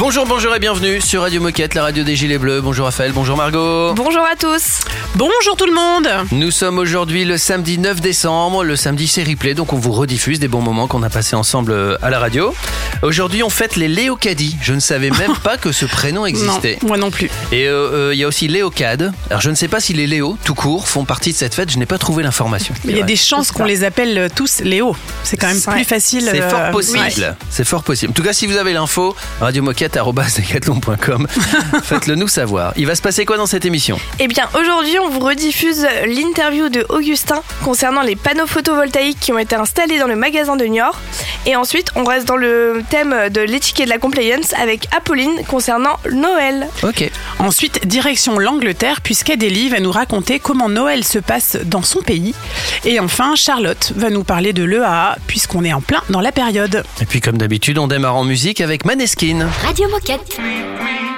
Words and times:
Bonjour, 0.00 0.24
bonjour 0.24 0.54
et 0.54 0.58
bienvenue 0.58 0.98
sur 0.98 1.20
Radio 1.20 1.42
Moquette, 1.42 1.74
la 1.74 1.82
radio 1.82 2.02
des 2.02 2.16
Gilets 2.16 2.38
Bleus. 2.38 2.62
Bonjour 2.62 2.86
Raphaël, 2.86 3.12
bonjour 3.12 3.36
Margot. 3.36 3.92
Bonjour 3.92 4.22
à 4.24 4.34
tous. 4.34 4.80
Bonjour 5.14 5.56
tout 5.58 5.66
le 5.66 5.74
monde. 5.74 6.08
Nous 6.32 6.50
sommes 6.50 6.78
aujourd'hui 6.78 7.26
le 7.26 7.36
samedi 7.36 7.76
9 7.76 8.00
décembre. 8.00 8.64
Le 8.64 8.76
samedi 8.76 9.06
c'est 9.06 9.22
replay, 9.22 9.52
donc 9.52 9.74
on 9.74 9.76
vous 9.76 9.92
rediffuse 9.92 10.40
des 10.40 10.48
bons 10.48 10.62
moments 10.62 10.86
qu'on 10.86 11.02
a 11.02 11.10
passés 11.10 11.36
ensemble 11.36 11.72
euh, 11.72 11.98
à 12.00 12.08
la 12.08 12.18
radio. 12.18 12.54
Aujourd'hui 13.02 13.42
on 13.42 13.50
fête 13.50 13.76
les 13.76 13.88
Léocadis. 13.88 14.56
Je 14.62 14.72
ne 14.72 14.80
savais 14.80 15.10
même 15.10 15.36
pas 15.44 15.58
que 15.58 15.70
ce 15.70 15.84
prénom 15.84 16.24
existait. 16.24 16.78
Non, 16.80 16.88
moi 16.88 16.96
non 16.96 17.10
plus. 17.10 17.30
Et 17.52 17.68
euh, 17.68 18.08
euh, 18.08 18.14
il 18.14 18.18
y 18.18 18.24
a 18.24 18.26
aussi 18.28 18.48
Léocade. 18.48 19.12
Alors 19.28 19.42
je 19.42 19.50
ne 19.50 19.54
sais 19.54 19.68
pas 19.68 19.80
si 19.80 19.92
les 19.92 20.06
Léo, 20.06 20.38
tout 20.44 20.54
court, 20.54 20.88
font 20.88 21.04
partie 21.04 21.32
de 21.32 21.36
cette 21.36 21.54
fête. 21.54 21.70
Je 21.70 21.78
n'ai 21.78 21.86
pas 21.86 21.98
trouvé 21.98 22.22
l'information. 22.22 22.74
Il 22.86 22.96
y 22.96 23.02
a 23.02 23.04
des 23.04 23.16
chances 23.16 23.52
qu'on 23.52 23.64
les 23.64 23.84
appelle 23.84 24.30
tous 24.34 24.60
Léo. 24.60 24.96
C'est 25.24 25.36
quand 25.36 25.48
même 25.48 25.60
plus 25.60 25.84
facile. 25.84 26.22
C'est 26.22 26.40
euh, 26.40 26.48
fort 26.48 26.70
possible. 26.70 26.98
oui. 27.18 27.24
C'est 27.50 27.64
fort 27.64 27.82
possible. 27.82 28.12
En 28.12 28.14
tout 28.14 28.22
cas, 28.22 28.32
si 28.32 28.46
vous 28.46 28.56
avez 28.56 28.72
l'info, 28.72 29.14
faites-le 31.82 32.14
nous 32.14 32.28
savoir. 32.28 32.72
Il 32.76 32.86
va 32.86 32.94
se 32.94 33.02
passer 33.02 33.24
quoi 33.24 33.36
dans 33.36 33.46
cette 33.46 33.64
émission? 33.64 33.98
Eh 34.18 34.28
bien, 34.28 34.48
aujourd'hui, 34.58 34.98
on 34.98 35.08
vous 35.08 35.20
rediffuse 35.20 35.86
l'interview 36.06 36.68
de 36.68 36.86
Augustin 36.88 37.42
concernant 37.64 38.02
les 38.02 38.16
panneaux 38.16 38.46
photovoltaïques 38.46 39.18
qui 39.20 39.32
ont 39.32 39.38
été 39.38 39.56
installés 39.56 39.98
dans 39.98 40.06
le 40.06 40.16
magasin 40.16 40.56
de 40.56 40.64
Niort. 40.64 40.98
Et 41.46 41.56
ensuite, 41.56 41.90
on 41.96 42.04
reste 42.04 42.26
dans 42.28 42.36
le 42.36 42.82
thème 42.90 43.30
de 43.30 43.40
l'étiquette 43.40 43.86
de 43.86 43.90
la 43.90 43.98
compliance 43.98 44.52
avec 44.54 44.86
Apolline 44.94 45.42
concernant 45.48 45.96
Noël. 46.12 46.68
Ok. 46.82 47.10
Ensuite, 47.38 47.86
direction 47.86 48.38
l'Angleterre, 48.38 49.00
puisqu'Adélie 49.00 49.70
va 49.70 49.80
nous 49.80 49.92
raconter 49.92 50.38
comment 50.38 50.68
Noël 50.68 51.04
se 51.04 51.18
passe 51.18 51.56
dans 51.64 51.82
son 51.82 52.02
pays. 52.02 52.34
Et 52.84 53.00
enfin, 53.00 53.34
Charlotte 53.36 53.92
va 53.96 54.10
nous 54.10 54.24
parler 54.24 54.52
de 54.52 54.64
l'EAA, 54.64 55.16
puisqu'on 55.26 55.64
est 55.64 55.72
en 55.72 55.80
plein 55.80 56.02
dans 56.10 56.20
la 56.20 56.32
période. 56.32 56.84
Et 57.00 57.06
puis, 57.06 57.20
comme 57.20 57.38
d'habitude, 57.38 57.78
on 57.78 57.88
démarre 57.88 58.16
en 58.16 58.24
musique 58.24 58.60
avec 58.60 58.84
Maneskin. 58.84 59.48
Radio 59.64 59.79
Moquette. 59.88 61.09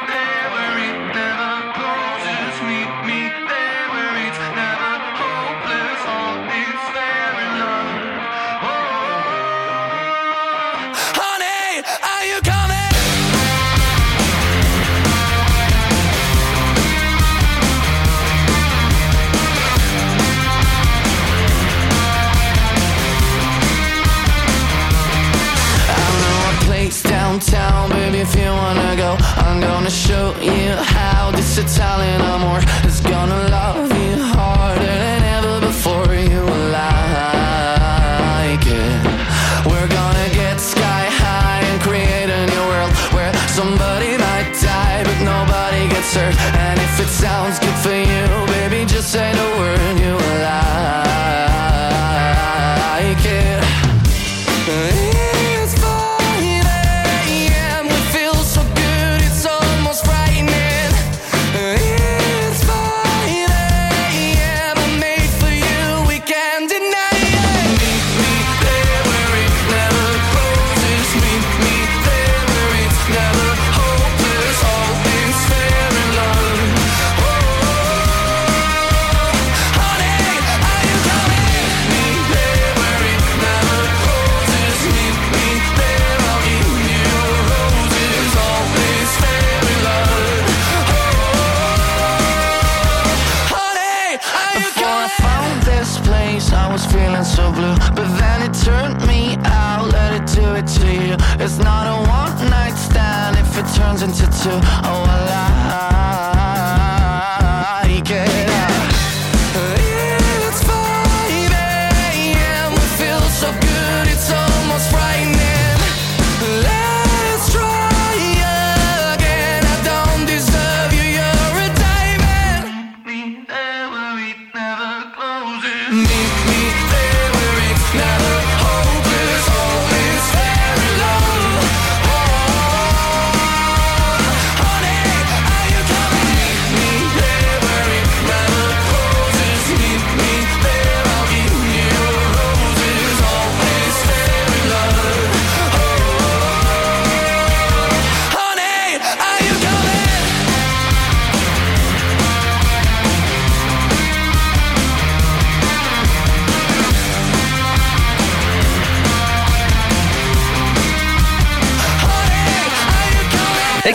셔 104.43 104.72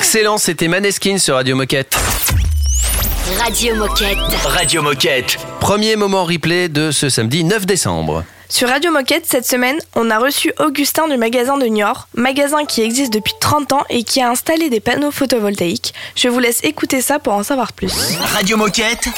Excellent, 0.09 0.37
c'était 0.37 0.69
Maneskin 0.69 1.17
sur 1.17 1.35
Radio 1.35 1.57
Moquette. 1.57 1.93
Radio 3.43 3.75
Moquette. 3.75 4.17
Radio 4.45 4.81
Moquette. 4.81 5.37
Premier 5.59 5.97
moment 5.97 6.23
replay 6.23 6.69
de 6.69 6.91
ce 6.91 7.09
samedi 7.09 7.43
9 7.43 7.65
décembre. 7.65 8.23
Sur 8.49 8.69
Radio 8.69 8.91
Moquette, 8.91 9.25
cette 9.25 9.45
semaine, 9.45 9.75
on 9.93 10.09
a 10.09 10.17
reçu 10.17 10.53
Augustin 10.65 11.09
du 11.09 11.17
magasin 11.17 11.57
de 11.57 11.65
Niort, 11.65 12.07
magasin 12.15 12.63
qui 12.63 12.81
existe 12.81 13.11
depuis 13.13 13.33
30 13.41 13.73
ans 13.73 13.83
et 13.89 14.03
qui 14.03 14.21
a 14.21 14.29
installé 14.29 14.69
des 14.69 14.79
panneaux 14.79 15.11
photovoltaïques. 15.11 15.93
Je 16.15 16.29
vous 16.29 16.39
laisse 16.39 16.63
écouter 16.63 17.01
ça 17.01 17.19
pour 17.19 17.33
en 17.33 17.43
savoir 17.43 17.73
plus. 17.73 18.17
Radio 18.21 18.55
Moquette. 18.55 19.09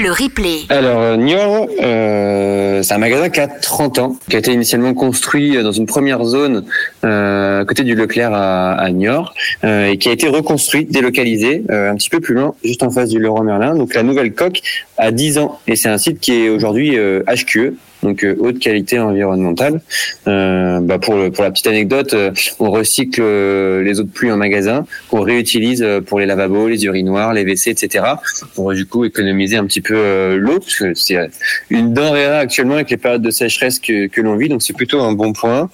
Le 0.00 0.12
replay. 0.12 0.60
Alors, 0.68 1.00
euh, 1.00 1.16
Niort, 1.16 1.66
euh, 1.82 2.82
c'est 2.84 2.94
un 2.94 2.98
magasin 2.98 3.30
qui 3.30 3.40
a 3.40 3.48
30 3.48 3.98
ans, 3.98 4.16
qui 4.30 4.36
a 4.36 4.38
été 4.38 4.52
initialement 4.52 4.94
construit 4.94 5.60
dans 5.60 5.72
une 5.72 5.86
première 5.86 6.24
zone 6.24 6.64
euh, 7.04 7.62
à 7.62 7.64
côté 7.64 7.82
du 7.82 7.96
Leclerc 7.96 8.32
à, 8.32 8.74
à 8.74 8.90
Niort, 8.90 9.34
euh, 9.64 9.88
et 9.88 9.98
qui 9.98 10.08
a 10.08 10.12
été 10.12 10.28
reconstruit, 10.28 10.84
délocalisé, 10.84 11.64
euh, 11.70 11.90
un 11.90 11.96
petit 11.96 12.10
peu 12.10 12.20
plus 12.20 12.34
loin, 12.34 12.54
juste 12.62 12.84
en 12.84 12.90
face 12.90 13.08
du 13.08 13.18
Leroy 13.18 13.42
Merlin. 13.42 13.74
Donc 13.74 13.92
la 13.94 14.04
nouvelle 14.04 14.32
coque 14.34 14.60
à 14.98 15.10
10 15.10 15.38
ans. 15.38 15.58
Et 15.66 15.74
c'est 15.74 15.88
un 15.88 15.98
site 15.98 16.20
qui 16.20 16.32
est 16.32 16.48
aujourd'hui 16.48 16.96
euh, 16.96 17.22
HQE, 17.26 17.74
donc 18.02 18.24
euh, 18.24 18.36
haute 18.38 18.58
qualité 18.58 18.98
environnementale. 18.98 19.80
Euh, 20.26 20.80
bah, 20.80 20.98
pour, 20.98 21.14
le- 21.16 21.30
pour 21.30 21.44
la 21.44 21.50
petite 21.50 21.66
anecdote, 21.66 22.14
euh, 22.14 22.30
on 22.58 22.70
recycle 22.70 23.20
euh, 23.22 23.82
les 23.82 24.00
eaux 24.00 24.04
de 24.04 24.10
pluie 24.10 24.30
en 24.30 24.36
magasin, 24.36 24.86
qu'on 25.10 25.20
réutilise 25.22 25.84
pour 26.06 26.20
les 26.20 26.26
lavabos, 26.26 26.68
les 26.68 26.84
urinoirs, 26.84 27.32
les 27.34 27.42
WC, 27.44 27.70
etc. 27.70 28.04
Pour 28.54 28.72
du 28.74 28.86
coup 28.86 29.04
économiser 29.04 29.56
un 29.56 29.64
petit 29.66 29.80
peu 29.80 30.36
l'eau, 30.36 30.58
parce 30.60 30.76
que 30.76 30.94
c'est 30.94 31.18
une 31.70 31.92
denrée 31.92 32.26
actuellement 32.26 32.74
avec 32.74 32.90
les 32.90 32.96
périodes 32.96 33.22
de 33.22 33.30
sécheresse 33.30 33.78
que, 33.78 34.06
que 34.06 34.20
l'on 34.20 34.36
vit, 34.36 34.48
donc 34.48 34.62
c'est 34.62 34.76
plutôt 34.76 35.00
un 35.00 35.12
bon 35.12 35.32
point. 35.32 35.70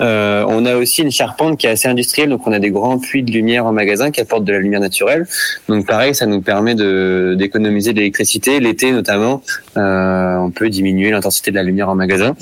Euh, 0.00 0.44
on 0.48 0.64
a 0.66 0.76
aussi 0.76 1.02
une 1.02 1.10
charpente 1.10 1.58
qui 1.58 1.66
est 1.66 1.70
assez 1.70 1.88
industrielle, 1.88 2.28
donc 2.30 2.46
on 2.46 2.52
a 2.52 2.58
des 2.58 2.70
grands 2.70 2.98
puits 2.98 3.22
de 3.22 3.30
lumière 3.32 3.66
en 3.66 3.72
magasin 3.72 4.10
qui 4.10 4.20
apportent 4.20 4.44
de 4.44 4.52
la 4.52 4.60
lumière 4.60 4.80
naturelle. 4.80 5.26
Donc 5.68 5.86
pareil, 5.86 6.14
ça 6.14 6.26
nous 6.26 6.40
permet 6.40 6.74
d'économiser 7.36 7.92
de 7.92 7.98
l'électricité. 7.98 8.60
L'été 8.60 8.92
notamment, 8.92 9.42
euh, 9.76 10.36
on 10.36 10.50
peut 10.50 10.68
diminuer 10.68 11.10
l'intensité 11.10 11.50
de 11.50 11.56
la 11.56 11.62
lumière 11.68 11.88
en 11.88 11.94
magasin. 11.94 12.34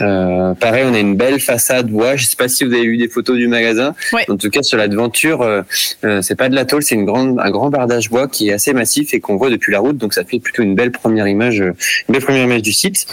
Euh, 0.00 0.54
pareil, 0.54 0.84
on 0.86 0.94
a 0.94 0.98
une 0.98 1.16
belle 1.16 1.40
façade 1.40 1.88
bois. 1.88 2.16
Je 2.16 2.26
sais 2.26 2.36
pas 2.36 2.48
si 2.48 2.64
vous 2.64 2.72
avez 2.72 2.86
vu 2.86 2.96
des 2.96 3.08
photos 3.08 3.36
du 3.36 3.48
magasin. 3.48 3.94
En 4.28 4.36
tout 4.36 4.50
cas, 4.50 4.62
sur 4.62 4.78
la 4.78 4.88
devanture, 4.88 5.42
euh, 5.42 5.62
euh, 6.04 6.22
c'est 6.22 6.36
pas 6.36 6.48
de 6.48 6.54
la 6.54 6.64
tôle, 6.64 6.82
c'est 6.82 6.94
une 6.94 7.04
grande, 7.04 7.38
un 7.40 7.50
grand 7.50 7.70
bardage 7.70 8.10
bois 8.10 8.28
qui 8.28 8.48
est 8.48 8.52
assez 8.52 8.72
massif 8.72 9.14
et 9.14 9.20
qu'on 9.20 9.36
voit 9.36 9.50
depuis 9.50 9.72
la 9.72 9.80
route. 9.80 9.96
Donc 9.96 10.14
ça 10.14 10.24
fait 10.24 10.38
plutôt 10.38 10.62
une 10.62 10.74
belle 10.74 10.92
première 10.92 11.26
image, 11.26 11.60
euh, 11.60 11.74
une 12.08 12.12
belle 12.12 12.22
première 12.22 12.44
image 12.44 12.62
du 12.62 12.72
site. 12.72 13.06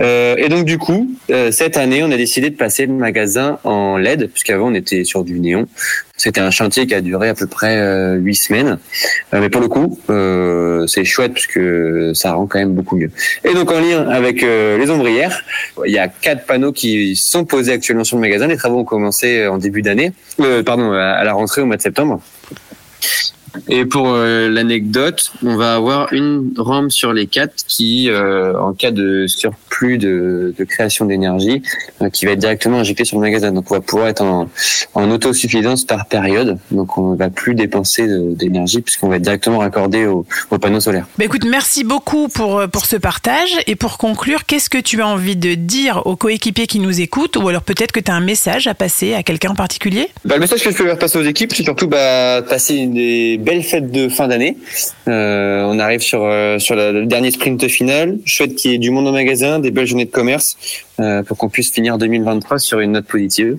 Euh, 0.00 0.36
et 0.36 0.48
donc 0.48 0.64
du 0.64 0.78
coup, 0.78 1.10
euh, 1.30 1.50
cette 1.50 1.76
année, 1.76 2.02
on 2.02 2.10
a 2.10 2.16
décidé 2.16 2.50
de 2.50 2.56
passer 2.56 2.86
le 2.86 2.92
magasin 2.92 3.58
en 3.64 3.96
LED, 3.96 4.28
puisqu'avant 4.30 4.68
on 4.68 4.74
était 4.74 5.04
sur 5.04 5.24
du 5.24 5.40
néon. 5.40 5.66
C'était 6.18 6.40
un 6.40 6.50
chantier 6.50 6.86
qui 6.86 6.94
a 6.94 7.00
duré 7.02 7.28
à 7.28 7.34
peu 7.34 7.46
près 7.46 7.76
euh, 7.76 8.14
huit 8.16 8.36
semaines, 8.36 8.78
Euh, 9.34 9.40
mais 9.40 9.50
pour 9.50 9.60
le 9.60 9.68
coup, 9.68 9.98
euh, 10.08 10.86
c'est 10.86 11.04
chouette 11.04 11.34
puisque 11.34 11.60
ça 12.14 12.32
rend 12.32 12.46
quand 12.46 12.58
même 12.58 12.74
beaucoup 12.74 12.96
mieux. 12.96 13.10
Et 13.44 13.52
donc 13.54 13.70
en 13.70 13.80
lien 13.80 14.08
avec 14.08 14.42
euh, 14.42 14.78
les 14.78 14.90
ombrières, 14.90 15.42
il 15.84 15.92
y 15.92 15.98
a 15.98 16.08
quatre 16.08 16.46
panneaux 16.46 16.72
qui 16.72 17.16
sont 17.16 17.44
posés 17.44 17.72
actuellement 17.72 18.04
sur 18.04 18.16
le 18.16 18.22
magasin. 18.22 18.46
Les 18.46 18.56
travaux 18.56 18.80
ont 18.80 18.84
commencé 18.84 19.46
en 19.46 19.58
début 19.58 19.82
d'année, 19.82 20.12
pardon, 20.64 20.92
à 20.92 21.22
la 21.24 21.32
rentrée 21.32 21.60
au 21.62 21.66
mois 21.66 21.76
de 21.76 21.82
septembre. 21.82 22.20
Et 23.68 23.84
pour 23.84 24.08
euh, 24.08 24.48
l'anecdote, 24.48 25.32
on 25.44 25.56
va 25.56 25.74
avoir 25.74 26.12
une 26.12 26.52
rampe 26.56 26.90
sur 26.90 27.12
les 27.12 27.26
quatre 27.26 27.54
qui, 27.66 28.10
euh, 28.10 28.58
en 28.58 28.72
cas 28.72 28.90
de 28.90 29.26
surplus 29.26 29.98
de, 29.98 30.54
de 30.56 30.64
création 30.64 31.04
d'énergie, 31.04 31.62
euh, 32.02 32.10
qui 32.10 32.26
va 32.26 32.32
être 32.32 32.38
directement 32.38 32.78
injectée 32.78 33.04
sur 33.04 33.18
le 33.18 33.22
magasin. 33.22 33.52
Donc 33.52 33.70
on 33.70 33.74
va 33.74 33.80
pouvoir 33.80 34.08
être 34.08 34.22
en, 34.22 34.48
en 34.94 35.10
autosuffisance 35.10 35.84
par 35.84 36.06
période. 36.06 36.58
Donc 36.70 36.98
on 36.98 37.14
va 37.14 37.30
plus 37.30 37.54
dépenser 37.54 38.06
d'énergie 38.08 38.80
puisqu'on 38.80 39.08
va 39.08 39.16
être 39.16 39.22
directement 39.22 39.58
raccordé 39.58 40.06
au, 40.06 40.26
au 40.50 40.58
panneau 40.58 40.80
solaire. 40.80 41.06
Bah 41.18 41.24
écoute, 41.24 41.44
merci 41.48 41.84
beaucoup 41.84 42.28
pour, 42.28 42.62
pour 42.68 42.86
ce 42.86 42.96
partage. 42.96 43.56
Et 43.66 43.76
pour 43.76 43.98
conclure, 43.98 44.46
qu'est-ce 44.46 44.70
que 44.70 44.78
tu 44.78 45.02
as 45.02 45.06
envie 45.08 45.36
de 45.36 45.54
dire 45.54 46.06
aux 46.06 46.16
coéquipiers 46.16 46.66
qui 46.66 46.78
nous 46.78 47.00
écoutent 47.00 47.36
Ou 47.36 47.48
alors 47.48 47.62
peut-être 47.62 47.92
que 47.92 48.00
tu 48.00 48.10
as 48.10 48.14
un 48.14 48.20
message 48.20 48.66
à 48.66 48.74
passer 48.74 49.14
à 49.14 49.22
quelqu'un 49.22 49.50
en 49.50 49.54
particulier? 49.54 50.08
Bah, 50.24 50.36
le 50.36 50.40
message 50.40 50.62
que 50.62 50.70
je 50.70 50.76
peux 50.76 50.84
faire 50.84 50.98
passer 50.98 51.18
aux 51.18 51.24
équipes, 51.24 51.52
c'est 51.54 51.62
surtout 51.62 51.88
bah, 51.88 52.42
passer 52.42 52.74
une 52.74 52.94
des 52.94 53.38
belles 53.46 53.62
fêtes 53.62 53.90
de 53.90 54.08
fin 54.08 54.26
d'année. 54.28 54.58
Euh, 55.08 55.62
on 55.70 55.78
arrive 55.78 56.00
sur 56.00 56.20
euh, 56.24 56.58
sur 56.58 56.74
la- 56.74 56.92
le 56.92 57.06
dernier 57.06 57.30
sprint 57.30 57.66
final. 57.68 58.18
Souhaite 58.26 58.56
qu'il 58.56 58.72
y 58.72 58.74
ait 58.74 58.78
du 58.78 58.90
monde 58.90 59.06
au 59.06 59.12
magasin, 59.12 59.58
des 59.60 59.70
belles 59.70 59.86
journées 59.86 60.04
de 60.04 60.10
commerce, 60.10 60.56
euh, 61.00 61.22
pour 61.22 61.36
qu'on 61.38 61.48
puisse 61.48 61.70
finir 61.70 61.96
2023 61.96 62.58
sur 62.58 62.80
une 62.80 62.92
note 62.92 63.06
positive. 63.06 63.56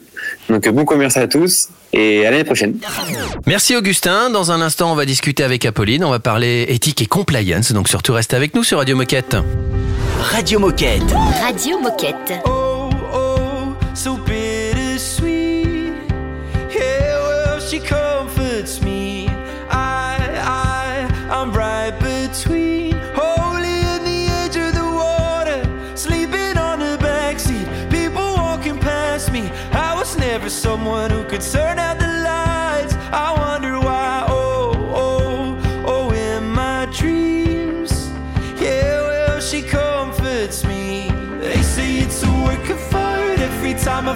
Donc 0.50 0.68
bon 0.70 0.86
commerce 0.86 1.18
à 1.18 1.28
tous 1.28 1.70
et 1.94 2.26
à 2.28 2.32
l'année 2.32 2.44
prochaine. 2.44 2.76
Merci 3.48 3.76
Augustin. 3.76 4.30
Dans 4.30 4.52
un 4.52 4.60
instant, 4.62 4.92
on 4.92 4.96
va 4.96 5.06
discuter 5.06 5.44
avec 5.44 5.66
Apolline. 5.66 6.04
On 6.04 6.12
va 6.12 6.20
parler 6.20 6.66
éthique 6.70 7.02
et 7.02 7.06
compliance. 7.08 7.72
Donc 7.72 7.88
surtout, 7.88 8.14
restez 8.14 8.36
avec 8.36 8.54
nous 8.56 8.64
sur 8.64 8.78
Radio 8.80 8.96
Moquette. 8.98 9.36
Radio 10.20 10.60
Moquette. 10.60 11.02
Radio 11.42 11.80
Moquette. 11.80 12.34
Oh, 12.46 12.90
oh, 13.14 13.74
so 13.94 14.18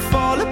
fall 0.10 0.42
apart, 0.42 0.51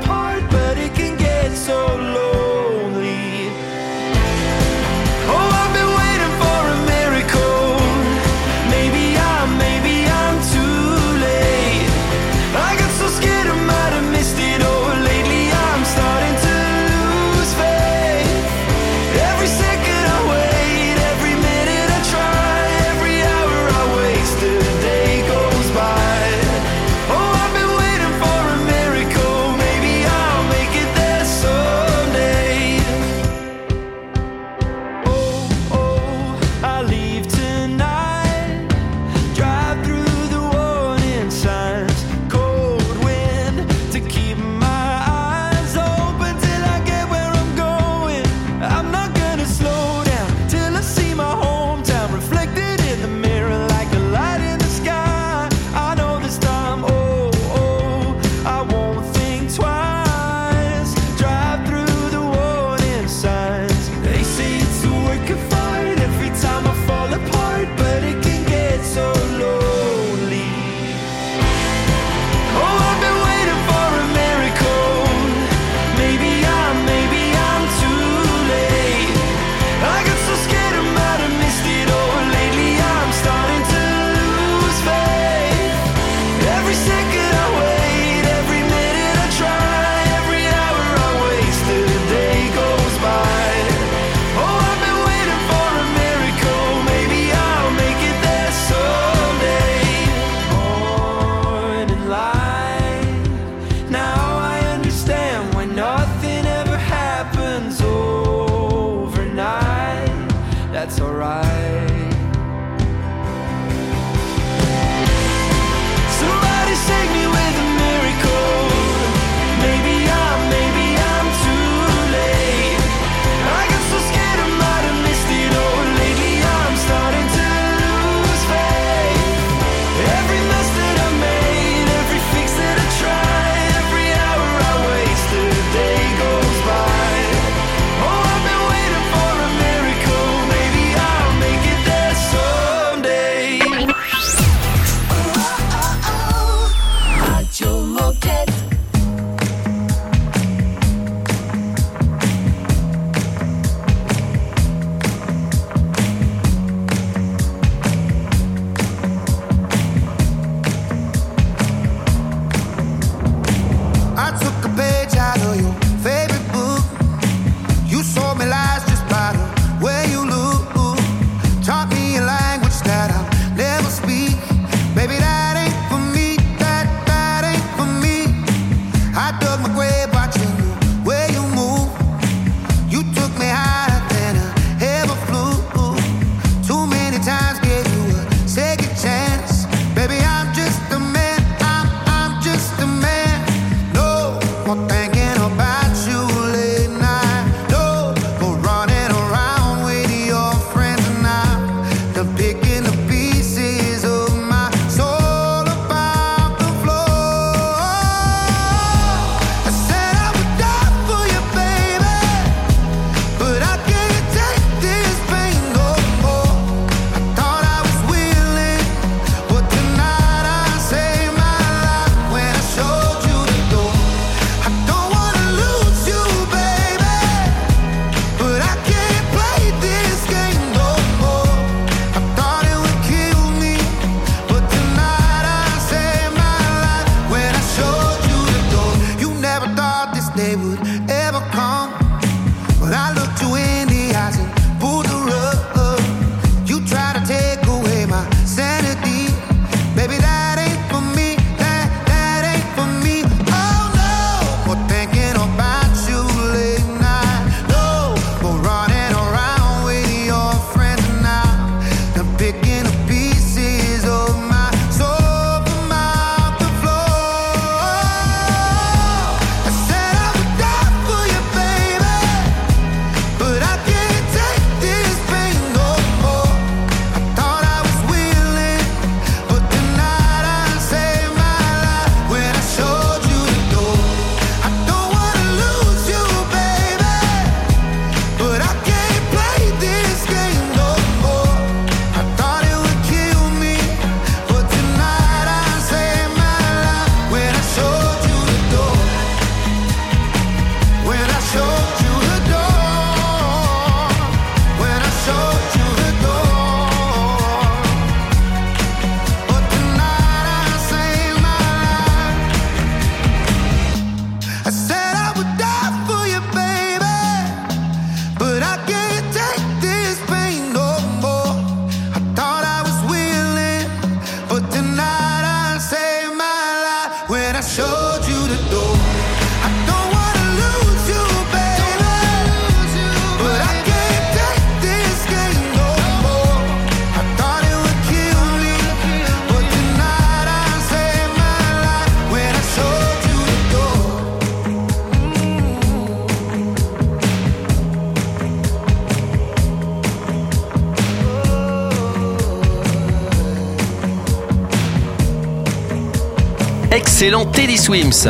Excellent 357.22 357.52
Teddy 357.54 357.76
Swims. 357.76 358.24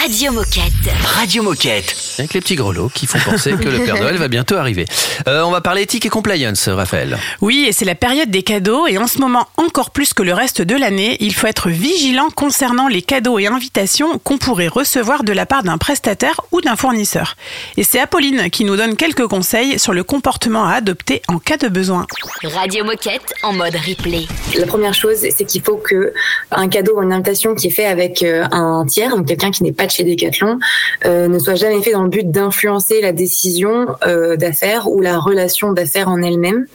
Radio 0.00 0.32
Moquette. 0.32 0.90
Radio 1.14 1.40
Moquette. 1.44 2.01
Avec 2.18 2.34
les 2.34 2.40
petits 2.40 2.56
grelots 2.56 2.90
qui 2.92 3.06
font 3.06 3.18
penser 3.18 3.52
que 3.52 3.68
le 3.68 3.84
Père 3.84 3.96
Noël 3.96 4.16
va 4.16 4.28
bientôt 4.28 4.56
arriver. 4.56 4.84
Euh, 5.28 5.42
on 5.42 5.50
va 5.50 5.60
parler 5.60 5.82
éthique 5.82 6.06
et 6.06 6.08
compliance, 6.08 6.68
Raphaël. 6.68 7.18
Oui, 7.40 7.64
et 7.68 7.72
c'est 7.72 7.84
la 7.84 7.94
période 7.94 8.30
des 8.30 8.42
cadeaux, 8.42 8.86
et 8.86 8.98
en 8.98 9.06
ce 9.06 9.18
moment 9.18 9.48
encore 9.56 9.90
plus 9.90 10.12
que 10.14 10.22
le 10.22 10.34
reste 10.34 10.62
de 10.62 10.76
l'année, 10.76 11.16
il 11.20 11.34
faut 11.34 11.46
être 11.46 11.70
vigilant 11.70 12.28
concernant 12.30 12.88
les 12.88 13.02
cadeaux 13.02 13.38
et 13.38 13.46
invitations 13.46 14.18
qu'on 14.18 14.38
pourrait 14.38 14.68
recevoir 14.68 15.24
de 15.24 15.32
la 15.32 15.46
part 15.46 15.62
d'un 15.62 15.78
prestataire 15.78 16.40
ou 16.52 16.60
d'un 16.60 16.76
fournisseur. 16.76 17.36
Et 17.76 17.84
c'est 17.84 18.00
Apolline 18.00 18.50
qui 18.50 18.64
nous 18.64 18.76
donne 18.76 18.96
quelques 18.96 19.26
conseils 19.26 19.78
sur 19.78 19.92
le 19.92 20.04
comportement 20.04 20.66
à 20.66 20.74
adopter 20.74 21.22
en 21.28 21.38
cas 21.38 21.56
de 21.56 21.68
besoin. 21.68 22.06
Radio 22.42 22.84
Moquette 22.84 23.34
en 23.42 23.52
mode 23.52 23.74
replay. 23.76 24.26
La 24.58 24.66
première 24.66 24.94
chose, 24.94 25.16
c'est 25.18 25.44
qu'il 25.44 25.62
faut 25.62 25.76
que 25.76 26.12
un 26.50 26.68
cadeau 26.68 26.98
ou 26.98 27.02
une 27.02 27.12
invitation 27.12 27.54
qui 27.54 27.68
est 27.68 27.70
fait 27.70 27.86
avec 27.86 28.22
euh, 28.22 28.44
un 28.50 28.84
tiers, 28.86 29.16
donc 29.16 29.26
quelqu'un 29.26 29.50
qui 29.50 29.62
n'est 29.62 29.72
pas 29.72 29.86
de 29.86 29.90
chez 29.90 30.04
Decathlon, 30.04 30.58
euh, 31.04 31.28
ne 31.28 31.38
soit 31.38 31.54
jamais 31.54 31.82
fait 31.82 31.92
dans 31.92 32.01
but 32.06 32.30
d'influencer 32.30 33.00
la 33.00 33.12
décision 33.12 33.86
euh, 34.06 34.36
d'affaires 34.36 34.90
ou 34.90 35.00
la 35.00 35.18
relation 35.18 35.72
d'affaires 35.72 36.08
en 36.08 36.22
elle-même. 36.22 36.66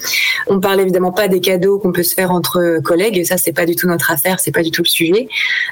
On 0.47 0.59
parle 0.59 0.81
évidemment 0.81 1.11
pas 1.11 1.27
des 1.27 1.39
cadeaux 1.39 1.79
qu'on 1.79 1.91
peut 1.91 2.03
se 2.03 2.13
faire 2.13 2.31
entre 2.31 2.79
collègues, 2.83 3.25
ça 3.25 3.37
c'est 3.37 3.53
pas 3.53 3.65
du 3.65 3.75
tout 3.75 3.87
notre 3.87 4.11
affaire, 4.11 4.39
c'est 4.39 4.51
pas 4.51 4.63
du 4.63 4.71
tout 4.71 4.83
le 4.83 4.87
sujet. 4.87 5.27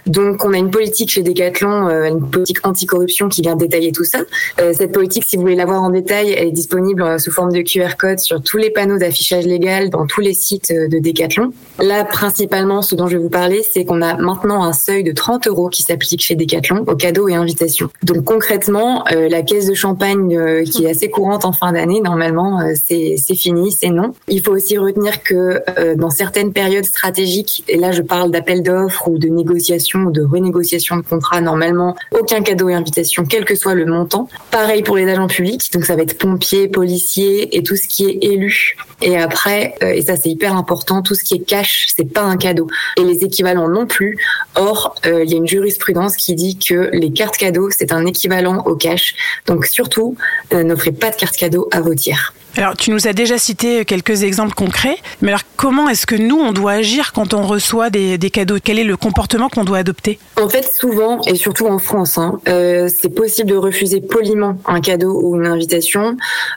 Donc 0.05 0.43
on 0.45 0.53
a 0.53 0.57
une 0.57 0.71
politique 0.71 1.11
chez 1.11 1.21
Decathlon, 1.21 1.87
euh, 1.87 2.05
une 2.05 2.29
politique 2.29 2.65
anticorruption 2.65 3.29
qui 3.29 3.41
vient 3.41 3.55
détailler 3.55 3.91
tout 3.91 4.03
ça. 4.03 4.19
Euh, 4.59 4.73
cette 4.73 4.91
politique, 4.91 5.23
si 5.25 5.35
vous 5.35 5.43
voulez 5.43 5.55
la 5.55 5.65
voir 5.65 5.83
en 5.83 5.89
détail, 5.89 6.31
elle 6.31 6.49
est 6.49 6.51
disponible 6.51 7.01
euh, 7.01 7.17
sous 7.17 7.31
forme 7.31 7.51
de 7.51 7.61
QR 7.61 7.95
code 7.97 8.19
sur 8.19 8.41
tous 8.41 8.57
les 8.57 8.69
panneaux 8.69 8.97
d'affichage 8.97 9.45
légal 9.45 9.89
dans 9.89 10.05
tous 10.05 10.21
les 10.21 10.33
sites 10.33 10.71
de 10.71 10.99
Decathlon. 10.99 11.51
Là, 11.79 12.03
principalement, 12.03 12.81
ce 12.81 12.95
dont 12.95 13.07
je 13.07 13.17
vais 13.17 13.23
vous 13.23 13.29
parler, 13.29 13.63
c'est 13.63 13.85
qu'on 13.85 14.01
a 14.01 14.15
maintenant 14.17 14.63
un 14.63 14.73
seuil 14.73 15.03
de 15.03 15.11
30 15.11 15.47
euros 15.47 15.69
qui 15.69 15.83
s'applique 15.83 16.21
chez 16.21 16.35
Decathlon 16.35 16.83
aux 16.87 16.95
cadeaux 16.95 17.27
et 17.27 17.35
invitations. 17.35 17.89
Donc 18.03 18.23
concrètement, 18.23 19.03
la 19.11 19.41
caisse 19.45 19.67
de 19.67 19.73
champagne 19.73 20.37
euh, 20.37 20.63
qui 20.63 20.85
est 20.85 20.89
assez 20.89 21.09
courante 21.09 21.45
en 21.45 21.53
fin 21.53 21.71
d'année, 21.71 22.01
normalement, 22.01 22.59
euh, 22.59 22.73
c'est 22.75 23.35
fini, 23.35 23.71
c'est 23.71 23.89
non. 23.89 24.13
Il 24.27 24.41
faut 24.41 24.51
aussi 24.51 24.77
retenir 24.77 25.23
que 25.23 25.61
euh, 25.79 25.95
dans 25.95 26.09
certaines 26.09 26.51
périodes 26.51 26.85
stratégiques, 26.85 27.63
et 27.67 27.77
là 27.77 27.91
je 27.91 28.01
parle 28.01 28.31
d'appel 28.31 28.63
d'offres 28.63 29.07
ou 29.07 29.17
de 29.17 29.27
négociation 29.27 29.99
ou 30.01 30.11
de 30.11 30.23
renégociation 30.23 30.97
de 30.97 31.01
contrat, 31.01 31.39
normalement, 31.41 31.95
aucun 32.11 32.41
cadeau 32.41 32.69
et 32.69 32.73
invitation, 32.73 33.23
quel 33.25 33.45
que 33.45 33.55
soit 33.55 33.75
le 33.75 33.85
montant. 33.85 34.27
Pareil 34.51 34.83
pour 34.83 34.97
les 34.97 35.09
agents 35.09 35.27
publics, 35.27 35.71
donc 35.71 35.85
ça 35.85 35.95
va 35.95 36.01
être 36.01 36.17
pompiers, 36.17 36.67
policiers 36.67 37.55
et 37.55 37.63
tout 37.63 37.75
ce 37.75 37.87
qui 37.87 38.05
est 38.05 38.17
élu. 38.21 38.75
Et 39.01 39.17
après, 39.17 39.75
et 39.81 40.01
ça 40.01 40.15
c'est 40.15 40.29
hyper 40.29 40.55
important, 40.55 41.01
tout 41.01 41.15
ce 41.15 41.23
qui 41.23 41.35
est 41.35 41.45
cash, 41.45 41.87
c'est 41.95 42.11
pas 42.11 42.23
un 42.23 42.37
cadeau. 42.37 42.67
Et 42.97 43.03
les 43.03 43.23
équivalents 43.23 43.67
non 43.67 43.85
plus. 43.85 44.17
Or, 44.55 44.95
il 45.05 45.29
y 45.29 45.33
a 45.33 45.37
une 45.37 45.47
jurisprudence 45.47 46.15
qui 46.15 46.33
dit 46.33 46.57
que 46.57 46.89
les 46.93 47.11
cartes 47.11 47.37
cadeaux, 47.37 47.69
c'est 47.71 47.91
un 47.91 48.05
équivalent 48.05 48.63
au 48.65 48.75
cash. 48.75 49.15
Donc 49.47 49.65
surtout, 49.65 50.15
euh, 50.53 50.63
n'offrez 50.63 50.91
pas 50.91 51.11
de 51.11 51.15
cartes 51.15 51.37
cadeaux 51.37 51.67
à 51.71 51.81
vos 51.81 51.95
tiers. 51.95 52.33
Alors, 52.57 52.77
tu 52.77 52.91
nous 52.91 53.05
as 53.05 53.11
déjà 53.11 53.37
cité 53.37 53.83
quelques 53.83 54.23
exemples 54.23 54.53
concrets, 54.53 54.97
mais 55.21 55.29
alors 55.29 55.41
comment 55.57 55.89
est-ce 55.89 56.05
que 56.05 56.15
nous, 56.15 56.37
on 56.37 56.53
doit 56.53 56.71
agir 56.71 57.11
quand 57.11 57.33
on 57.33 57.41
reçoit 57.41 57.89
des, 57.89 58.17
des 58.17 58.29
cadeaux? 58.29 58.55
Quel 58.63 58.79
est 58.79 58.85
le 58.85 58.95
comportement 58.95 59.49
qu'on 59.49 59.65
doit 59.65 59.79
adopter? 59.79 60.19
En 60.41 60.47
fait, 60.47 60.71
souvent, 60.73 61.19
et 61.23 61.35
surtout 61.35 61.67
en 61.67 61.79
France, 61.79 62.17
hein, 62.17 62.39
euh, 62.47 62.87
c'est 62.87 63.09
possible 63.09 63.49
de 63.49 63.57
refuser 63.57 63.99
poliment 63.99 64.57
un 64.65 64.79
cadeau 64.79 65.19
ou 65.21 65.35
une 65.35 65.47
invitation, 65.47 66.15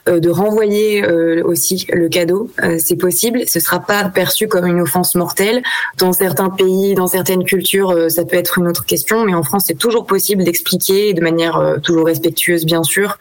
euh, 0.08 0.20
de 0.20 0.30
renvoyer 0.30 1.04
euh, 1.04 1.42
aussi 1.44 1.86
le 1.92 2.08
cadeau. 2.08 2.48
C'est 2.78 2.96
possible. 2.96 3.42
Ce 3.48 3.58
sera 3.58 3.80
pas 3.80 4.04
perçu 4.04 4.46
comme 4.46 4.66
une 4.66 4.80
offense 4.80 5.16
mortelle. 5.16 5.62
Dans 5.96 6.12
certains 6.12 6.50
pays, 6.50 6.94
dans 6.94 7.08
certaines 7.08 7.44
cultures, 7.44 8.10
ça 8.10 8.24
peut 8.24 8.36
être 8.36 8.58
une 8.58 8.68
autre 8.68 8.84
question, 8.84 9.24
mais 9.24 9.34
en 9.34 9.42
France, 9.42 9.64
c'est 9.66 9.78
toujours 9.78 10.06
possible 10.06 10.44
d'expliquer 10.44 11.12
de 11.12 11.20
manière 11.20 11.78
toujours 11.82 12.06
respectueuse, 12.06 12.64
bien 12.64 12.82
sûr, 12.84 13.18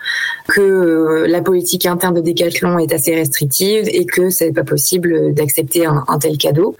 que 0.47 1.25
la 1.27 1.41
politique 1.41 1.85
interne 1.85 2.13
de 2.13 2.21
Est 2.79 2.93
assez 2.93 3.15
restrictive 3.15 3.85
et 3.87 4.05
que 4.05 4.29
c'est 4.29 4.51
pas 4.51 4.63
possible 4.63 5.33
d'accepter 5.33 5.85
un, 5.85 6.03
tel 6.19 6.37
cadeau. 6.37 6.75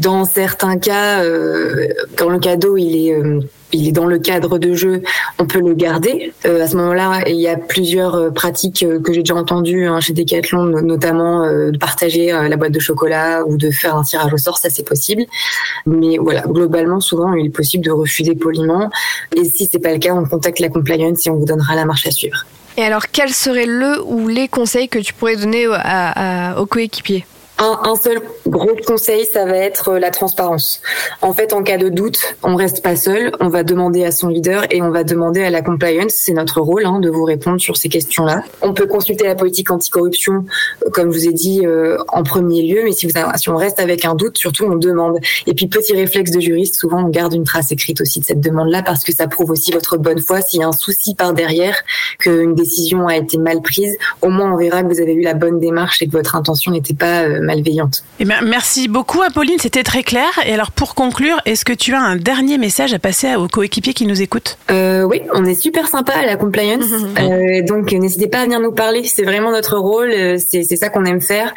Dans 0.00 0.24
certains 0.24 0.78
cas, 0.78 1.22
euh, 1.22 1.88
quand 2.16 2.28
le 2.30 2.38
cadeau 2.38 2.76
il 2.76 2.96
est 2.96 3.14
euh, 3.14 3.40
il 3.72 3.86
est 3.88 3.92
dans 3.92 4.06
le 4.06 4.18
cadre 4.18 4.58
de 4.58 4.72
jeu, 4.72 5.02
on 5.38 5.44
peut 5.44 5.60
le 5.60 5.74
garder. 5.74 6.32
Euh, 6.46 6.64
à 6.64 6.66
ce 6.66 6.76
moment-là, 6.78 7.20
il 7.28 7.36
y 7.36 7.46
a 7.48 7.58
plusieurs 7.58 8.32
pratiques 8.32 8.84
que 9.04 9.12
j'ai 9.12 9.20
déjà 9.20 9.34
entendues 9.34 9.86
hein, 9.86 10.00
chez 10.00 10.14
Decathlon, 10.14 10.64
no- 10.64 10.80
notamment 10.80 11.46
de 11.46 11.76
partager 11.76 12.32
la 12.32 12.56
boîte 12.56 12.72
de 12.72 12.80
chocolat 12.80 13.44
ou 13.46 13.58
de 13.58 13.70
faire 13.70 13.94
un 13.94 14.02
tirage 14.02 14.32
au 14.32 14.38
sort, 14.38 14.56
ça 14.56 14.70
c'est 14.70 14.86
possible. 14.88 15.24
Mais 15.84 16.16
voilà, 16.16 16.44
globalement, 16.46 17.00
souvent, 17.00 17.34
il 17.34 17.46
est 17.46 17.50
possible 17.50 17.84
de 17.84 17.90
refuser 17.90 18.34
poliment. 18.34 18.88
Et 19.36 19.44
si 19.44 19.68
c'est 19.70 19.78
pas 19.80 19.92
le 19.92 19.98
cas, 19.98 20.14
on 20.14 20.24
contacte 20.24 20.60
la 20.60 20.70
compliance 20.70 21.26
et 21.26 21.30
on 21.30 21.36
vous 21.36 21.44
donnera 21.44 21.74
la 21.74 21.84
marche 21.84 22.06
à 22.06 22.10
suivre. 22.10 22.46
Et 22.78 22.82
alors, 22.84 23.08
quel 23.10 23.34
serait 23.34 23.66
le 23.66 24.00
ou 24.04 24.28
les 24.28 24.46
conseils 24.46 24.88
que 24.88 25.00
tu 25.00 25.12
pourrais 25.12 25.34
donner 25.34 25.66
aux 25.66 26.66
coéquipiers? 26.66 27.26
Un, 27.60 27.96
seul 27.96 28.20
gros 28.46 28.76
conseil, 28.86 29.26
ça 29.26 29.44
va 29.44 29.56
être 29.56 29.88
euh, 29.88 29.98
la 29.98 30.10
transparence. 30.10 30.80
En 31.22 31.34
fait, 31.34 31.52
en 31.52 31.64
cas 31.64 31.76
de 31.76 31.88
doute, 31.88 32.36
on 32.44 32.54
reste 32.54 32.84
pas 32.84 32.94
seul. 32.94 33.32
On 33.40 33.48
va 33.48 33.64
demander 33.64 34.04
à 34.04 34.12
son 34.12 34.28
leader 34.28 34.64
et 34.70 34.80
on 34.80 34.90
va 34.90 35.02
demander 35.02 35.42
à 35.42 35.50
la 35.50 35.60
compliance. 35.60 36.12
C'est 36.14 36.34
notre 36.34 36.60
rôle 36.60 36.86
hein, 36.86 37.00
de 37.00 37.10
vous 37.10 37.24
répondre 37.24 37.60
sur 37.60 37.76
ces 37.76 37.88
questions-là. 37.88 38.44
On 38.62 38.74
peut 38.74 38.86
consulter 38.86 39.24
la 39.24 39.34
politique 39.34 39.72
anticorruption, 39.72 40.44
euh, 40.86 40.90
comme 40.90 41.10
je 41.12 41.18
vous 41.18 41.26
ai 41.26 41.32
dit, 41.32 41.66
euh, 41.66 41.98
en 42.06 42.22
premier 42.22 42.62
lieu. 42.62 42.82
Mais 42.84 42.92
si, 42.92 43.08
vous 43.08 43.12
on 43.48 43.56
reste 43.56 43.80
avec 43.80 44.04
un 44.04 44.14
doute, 44.14 44.38
surtout 44.38 44.66
on 44.66 44.76
demande. 44.76 45.18
Et 45.48 45.54
puis 45.54 45.66
petit 45.66 45.94
réflexe 45.94 46.30
de 46.30 46.38
juriste, 46.38 46.76
souvent 46.76 47.04
on 47.04 47.08
garde 47.08 47.34
une 47.34 47.44
trace 47.44 47.72
écrite 47.72 48.00
aussi 48.00 48.20
de 48.20 48.24
cette 48.24 48.40
demande-là 48.40 48.82
parce 48.82 49.02
que 49.02 49.12
ça 49.12 49.26
prouve 49.26 49.50
aussi 49.50 49.72
votre 49.72 49.96
bonne 49.98 50.20
foi. 50.20 50.42
S'il 50.42 50.60
y 50.60 50.62
a 50.62 50.68
un 50.68 50.72
souci 50.72 51.16
par 51.16 51.32
derrière, 51.32 51.82
qu'une 52.20 52.54
décision 52.54 53.08
a 53.08 53.16
été 53.16 53.36
mal 53.36 53.62
prise, 53.62 53.96
au 54.22 54.28
moins 54.28 54.52
on 54.52 54.56
verra 54.56 54.84
que 54.84 54.88
vous 54.88 55.00
avez 55.00 55.14
eu 55.14 55.22
la 55.22 55.34
bonne 55.34 55.58
démarche 55.58 56.02
et 56.02 56.06
que 56.06 56.12
votre 56.12 56.36
intention 56.36 56.70
n'était 56.70 56.94
pas 56.94 57.24
malveillante. 57.48 58.04
Eh 58.20 58.24
bien, 58.24 58.40
merci 58.42 58.88
beaucoup, 58.88 59.22
Apolline, 59.22 59.58
c'était 59.58 59.82
très 59.82 60.02
clair. 60.02 60.28
Et 60.46 60.52
alors, 60.52 60.70
pour 60.70 60.94
conclure, 60.94 61.40
est-ce 61.46 61.64
que 61.64 61.72
tu 61.72 61.94
as 61.94 62.00
un 62.00 62.16
dernier 62.16 62.58
message 62.58 62.92
à 62.92 62.98
passer 62.98 63.34
aux 63.34 63.48
coéquipiers 63.48 63.94
qui 63.94 64.06
nous 64.06 64.20
écoutent? 64.20 64.58
Euh, 64.70 65.02
oui, 65.02 65.22
on 65.34 65.44
est 65.44 65.60
super 65.60 65.88
sympa 65.88 66.12
à 66.12 66.26
la 66.26 66.36
compliance, 66.36 66.84
Euh, 67.18 67.62
donc 67.62 67.92
n'hésitez 67.92 68.28
pas 68.28 68.40
à 68.40 68.44
venir 68.44 68.60
nous 68.60 68.72
parler. 68.72 69.04
C'est 69.04 69.24
vraiment 69.24 69.50
notre 69.50 69.76
rôle, 69.76 70.10
euh, 70.10 70.38
c'est 70.38 70.64
ça 70.76 70.88
qu'on 70.88 71.04
aime 71.04 71.20
faire. 71.20 71.52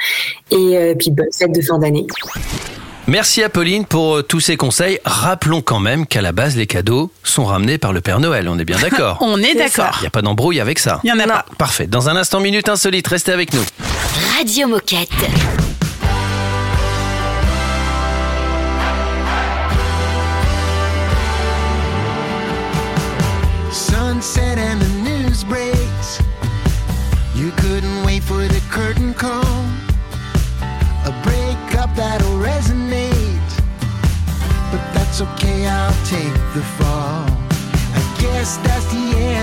Et 0.50 0.77
euh, 0.77 0.95
puis 0.98 1.12
bonne 1.12 1.31
fête 1.38 1.51
de 1.51 1.62
fin 1.62 1.77
d'année. 1.77 2.07
Merci 3.07 3.43
Apolline 3.43 3.86
pour 3.86 4.25
tous 4.25 4.39
ces 4.39 4.57
conseils. 4.57 5.00
Rappelons 5.03 5.62
quand 5.62 5.79
même 5.79 6.05
qu'à 6.05 6.21
la 6.21 6.31
base, 6.31 6.55
les 6.55 6.67
cadeaux 6.67 7.12
sont 7.24 7.45
ramenés 7.45 7.77
par 7.77 7.93
le 7.93 8.01
Père 8.01 8.19
Noël. 8.19 8.48
On 8.48 8.57
est 8.57 8.65
bien 8.65 8.79
d'accord. 8.81 9.17
On 9.21 9.38
est, 9.41 9.55
d'accord. 9.55 9.98
Il 10.00 10.01
n'y 10.01 10.07
a 10.07 10.12
pas 10.12 10.21
d'embrouille 10.21 10.60
avec 10.60 10.79
ça. 10.79 11.00
Il 11.03 11.10
y 11.10 11.13
en 11.13 11.19
a 11.19 11.27
pas. 11.27 11.45
Parfait. 11.57 11.88
Dans 11.88 12.10
un 12.10 12.15
instant, 12.15 12.39
minute 12.39 12.69
insolite, 12.69 13.07
restez 13.07 13.31
avec 13.31 13.53
nous. 13.53 13.63
Radio 14.38 14.67
Moquette. 14.67 15.10
The 36.53 36.61
fall. 36.61 37.25
I 37.93 38.17
guess 38.19 38.57
that's 38.57 38.85
the 38.91 39.17
end 39.17 39.40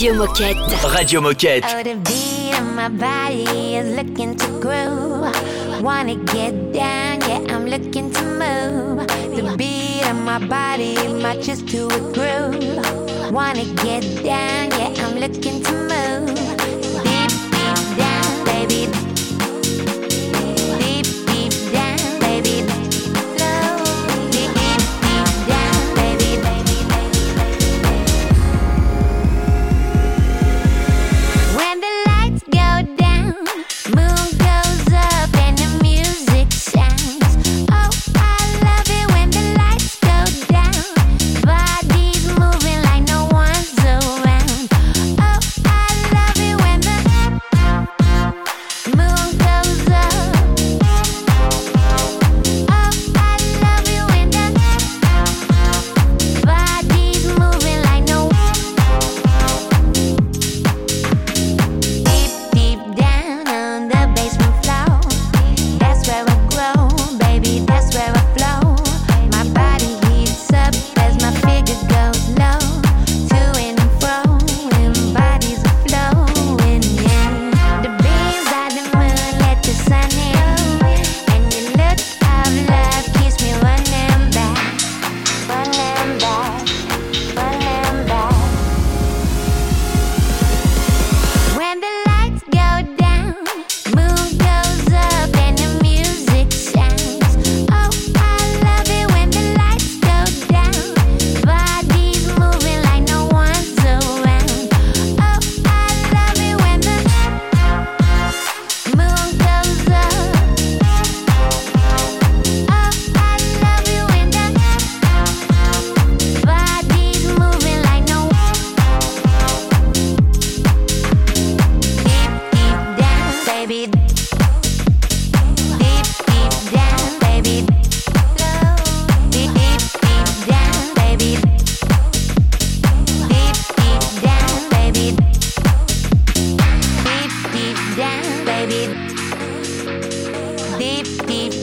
Radio 0.00 0.14
Moquette. 0.14 0.56
Radio 0.96 1.20
Moquette. 1.20 1.66
Oh, 1.74 1.82
the 1.82 1.94
beat 1.96 2.58
of 2.58 2.74
my 2.74 2.88
body 2.88 3.76
is 3.76 3.94
looking 3.94 4.34
to 4.34 4.46
groove. 4.58 5.82
Wanna 5.82 6.14
get 6.24 6.72
down, 6.72 7.20
yeah, 7.20 7.54
I'm 7.54 7.66
looking 7.66 8.10
to 8.10 8.22
move. 8.24 9.06
The 9.36 9.54
beat 9.58 10.08
of 10.08 10.16
my 10.16 10.38
body 10.38 10.96
matches 11.20 11.62
to 11.64 11.88
a 11.88 12.00
groove. 12.16 13.30
Wanna 13.30 13.66
get 13.84 14.00
down, 14.24 14.70
yeah, 14.70 15.04
I'm 15.04 15.18
looking 15.18 15.62
to 15.64 15.72
move. 15.72 16.19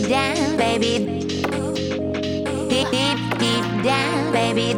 Deep 0.07 0.15
down, 0.15 0.57
baby. 0.57 0.99
Deep, 2.69 2.87
deep, 2.91 3.37
deep 3.39 3.83
down, 3.83 4.31
baby. 4.31 4.75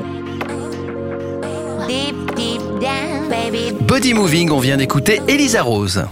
Deep, 1.87 2.35
deep 2.35 2.61
down, 2.81 3.29
baby. 3.29 3.71
Body 3.81 4.13
Moving, 4.13 4.51
on 4.51 4.59
vient 4.59 4.77
d'écouter 4.77 5.21
Elisa 5.27 5.61
Rose. 5.61 6.03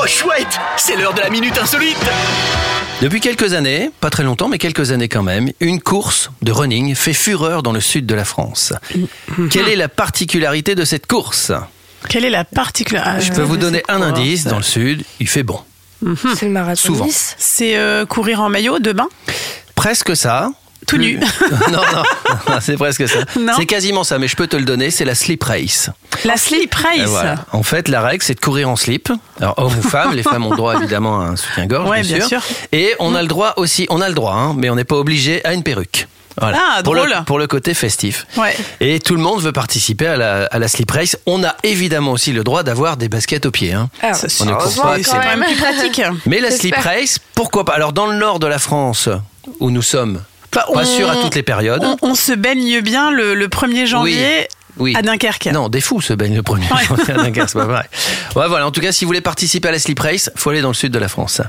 Oh 0.00 0.06
chouette, 0.06 0.60
c'est 0.76 0.96
l'heure 0.96 1.14
de 1.14 1.20
la 1.20 1.30
minute 1.30 1.58
insolite. 1.58 1.96
Depuis 3.02 3.20
quelques 3.20 3.52
années, 3.52 3.90
pas 4.00 4.10
très 4.10 4.22
longtemps, 4.22 4.48
mais 4.48 4.58
quelques 4.58 4.92
années 4.92 5.08
quand 5.08 5.22
même, 5.22 5.50
une 5.60 5.80
course 5.80 6.30
de 6.42 6.52
running 6.52 6.94
fait 6.94 7.12
fureur 7.12 7.62
dans 7.62 7.72
le 7.72 7.80
sud 7.80 8.06
de 8.06 8.14
la 8.14 8.24
France. 8.24 8.72
Quelle 9.50 9.68
est 9.68 9.76
la 9.76 9.88
particularité 9.88 10.74
de 10.74 10.84
cette 10.84 11.06
course? 11.06 11.52
Quelle 12.08 12.24
est 12.24 12.30
la 12.30 12.44
particularité? 12.44 13.26
Je 13.26 13.32
peux 13.32 13.42
vous 13.42 13.56
donner 13.56 13.82
un 13.88 14.02
indice, 14.02 14.44
dans 14.44 14.56
le 14.56 14.62
sud, 14.62 15.04
il 15.18 15.28
fait 15.28 15.42
bon. 15.42 15.60
C'est 16.36 16.46
le 16.46 16.52
marathon 16.52 16.80
Souvent. 16.80 17.04
Nice. 17.06 17.34
C'est 17.38 17.76
euh, 17.76 18.06
courir 18.06 18.40
en 18.40 18.48
maillot 18.48 18.78
de 18.78 18.92
bain 18.92 19.08
Presque 19.74 20.16
ça. 20.16 20.50
Tout 20.86 20.96
Plus- 20.96 21.16
nu. 21.16 21.20
non, 21.70 21.78
non, 21.92 22.02
non, 22.48 22.58
c'est 22.60 22.76
presque 22.76 23.06
ça. 23.08 23.18
Non. 23.38 23.52
C'est 23.56 23.66
quasiment 23.66 24.04
ça, 24.04 24.18
mais 24.18 24.26
je 24.28 24.36
peux 24.36 24.46
te 24.46 24.56
le 24.56 24.64
donner, 24.64 24.90
c'est 24.90 25.04
la 25.04 25.14
slip 25.14 25.44
race. 25.44 25.90
La 26.24 26.36
slip 26.38 26.72
race. 26.74 27.08
voilà. 27.08 27.44
En 27.52 27.62
fait, 27.62 27.88
la 27.88 28.00
règle, 28.00 28.22
c'est 28.22 28.34
de 28.34 28.40
courir 28.40 28.70
en 28.70 28.76
slip. 28.76 29.10
Alors, 29.40 29.54
homme 29.58 29.76
ou 29.76 29.82
femme, 29.82 30.14
les 30.14 30.22
femmes 30.22 30.46
ont 30.46 30.54
droit 30.54 30.76
évidemment 30.78 31.20
à 31.20 31.24
un 31.26 31.36
soutien-gorge, 31.36 31.90
Ouais, 31.90 32.02
bien, 32.02 32.18
bien 32.18 32.28
sûr. 32.28 32.42
sûr. 32.42 32.56
Et 32.72 32.94
on 33.00 33.14
a 33.14 33.20
le 33.22 33.28
droit 33.28 33.54
aussi, 33.58 33.86
on 33.90 34.00
a 34.00 34.08
le 34.08 34.14
droit, 34.14 34.32
hein, 34.34 34.54
mais 34.56 34.70
on 34.70 34.76
n'est 34.76 34.84
pas 34.84 34.96
obligé 34.96 35.44
à 35.44 35.52
une 35.52 35.62
perruque. 35.62 36.06
Voilà. 36.40 36.58
Ah, 36.60 36.82
pour, 36.82 36.94
drôle. 36.94 37.08
Le, 37.18 37.24
pour 37.24 37.38
le 37.38 37.46
côté 37.46 37.74
festif. 37.74 38.26
Ouais. 38.36 38.56
Et 38.80 39.00
tout 39.00 39.14
le 39.14 39.20
monde 39.20 39.40
veut 39.40 39.52
participer 39.52 40.06
à 40.06 40.16
la, 40.16 40.44
à 40.46 40.58
la 40.58 40.68
slip 40.68 40.90
race. 40.90 41.16
On 41.26 41.42
a 41.44 41.54
évidemment 41.62 42.12
aussi 42.12 42.32
le 42.32 42.44
droit 42.44 42.62
d'avoir 42.62 42.96
des 42.96 43.08
baskets 43.08 43.46
aux 43.46 43.50
pieds. 43.50 43.72
hein. 43.72 43.90
Ah, 44.02 44.14
Ça, 44.14 44.26
On 44.40 44.44
ne 44.46 44.50
court 44.52 44.60
heureusement, 44.62 44.82
pas, 44.84 44.96
C'est 44.98 45.04
quand 45.10 45.36
même 45.36 45.44
plus 45.44 45.56
pratique. 45.56 46.02
Mais 46.26 46.40
la 46.40 46.50
slip 46.50 46.76
race, 46.76 47.18
pourquoi 47.34 47.64
pas? 47.64 47.72
Alors 47.74 47.92
dans 47.92 48.06
le 48.06 48.16
nord 48.16 48.38
de 48.38 48.46
la 48.46 48.58
France, 48.58 49.08
où 49.60 49.70
nous 49.70 49.82
sommes, 49.82 50.22
Enfin, 50.54 50.64
pas 50.72 50.80
on- 50.80 50.84
sûr 50.84 51.10
à 51.10 51.16
toutes 51.16 51.34
les 51.34 51.42
périodes. 51.42 51.82
On, 51.84 51.96
on 52.02 52.14
se 52.14 52.32
baigne 52.32 52.80
bien 52.80 53.10
le, 53.10 53.34
le 53.34 53.48
1er 53.48 53.86
janvier 53.86 54.38
Oui. 54.40 54.46
À 54.94 55.02
Dunkerque. 55.02 55.46
Non, 55.52 55.68
des 55.68 55.80
fous 55.80 56.00
se 56.00 56.12
baignent 56.12 56.36
le 56.36 56.42
premier 56.42 56.66
Ouais. 56.72 56.84
janvier 56.88 57.14
à 57.14 57.16
Dunkerque, 57.24 57.48
c'est 57.50 57.58
pas 57.58 57.64
vrai. 57.66 57.88
Ouais, 58.36 58.48
voilà. 58.48 58.66
En 58.66 58.70
tout 58.70 58.80
cas, 58.80 58.92
si 58.92 59.04
vous 59.04 59.08
voulez 59.08 59.20
participer 59.20 59.68
à 59.68 59.72
la 59.72 59.78
slip 59.78 59.98
race, 60.00 60.30
faut 60.36 60.50
aller 60.50 60.60
dans 60.62 60.68
le 60.68 60.74
sud 60.74 60.92
de 60.92 60.98
la 60.98 61.08
France. 61.08 61.40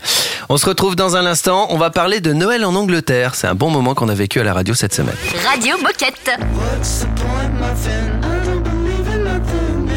On 0.50 0.58
se 0.58 0.66
retrouve 0.66 0.96
dans 0.96 1.16
un 1.16 1.26
instant. 1.26 1.68
On 1.70 1.78
va 1.78 1.90
parler 1.90 2.22
de 2.22 2.34
Noël 2.34 2.66
en 2.66 2.76
Angleterre. 2.76 3.36
C'est 3.36 3.48
un 3.48 3.56
bon 3.56 3.70
moment 3.70 3.94
qu'on 3.96 4.10
a 4.10 4.14
vécu 4.16 4.40
à 4.40 4.44
la 4.44 4.54
radio 4.54 4.74
cette 4.74 4.94
semaine. 4.94 5.16
Radio 5.50 5.76
Moquette. 5.82 6.32
What's 6.56 7.00
the 7.02 7.06
point, 7.20 7.50
my 7.60 7.76
friend? 7.76 8.24
I 8.24 8.46
don't 8.46 8.64
believe 8.64 9.08
in 9.14 9.24
nothing 9.24 9.90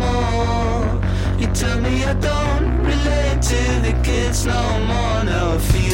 anymore. 0.00 1.00
You 1.38 1.46
tell 1.54 1.78
me 1.80 2.02
I 2.04 2.14
don't 2.14 2.84
relate 2.84 3.40
to 3.42 3.82
the 3.82 3.92
kids 4.02 4.46
no 4.46 4.52
more. 4.86 5.24
Now 5.24 5.54
I 5.54 5.58
feel 5.58 5.89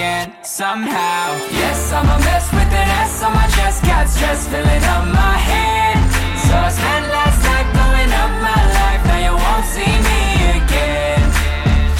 again 0.00 0.32
somehow? 0.42 1.36
Yes, 1.52 1.92
I'm 1.92 2.08
a 2.08 2.18
mess 2.24 2.48
with 2.56 2.72
an 2.72 2.88
S 3.04 3.22
on 3.22 3.32
my 3.36 3.46
chest, 3.52 3.84
got 3.84 4.08
stress 4.08 4.48
filling 4.48 4.84
up 4.96 5.04
my 5.12 5.36
head. 5.36 6.00
So 6.40 6.56
I 6.56 6.70
spent 6.72 7.04
last 7.12 7.40
night 7.44 7.68
blowing 7.76 8.12
up 8.22 8.32
my 8.40 8.62
life, 8.80 9.02
now 9.04 9.20
you 9.28 9.34
won't 9.36 9.66
see 9.68 9.94
me 10.08 10.22
again. 10.56 11.20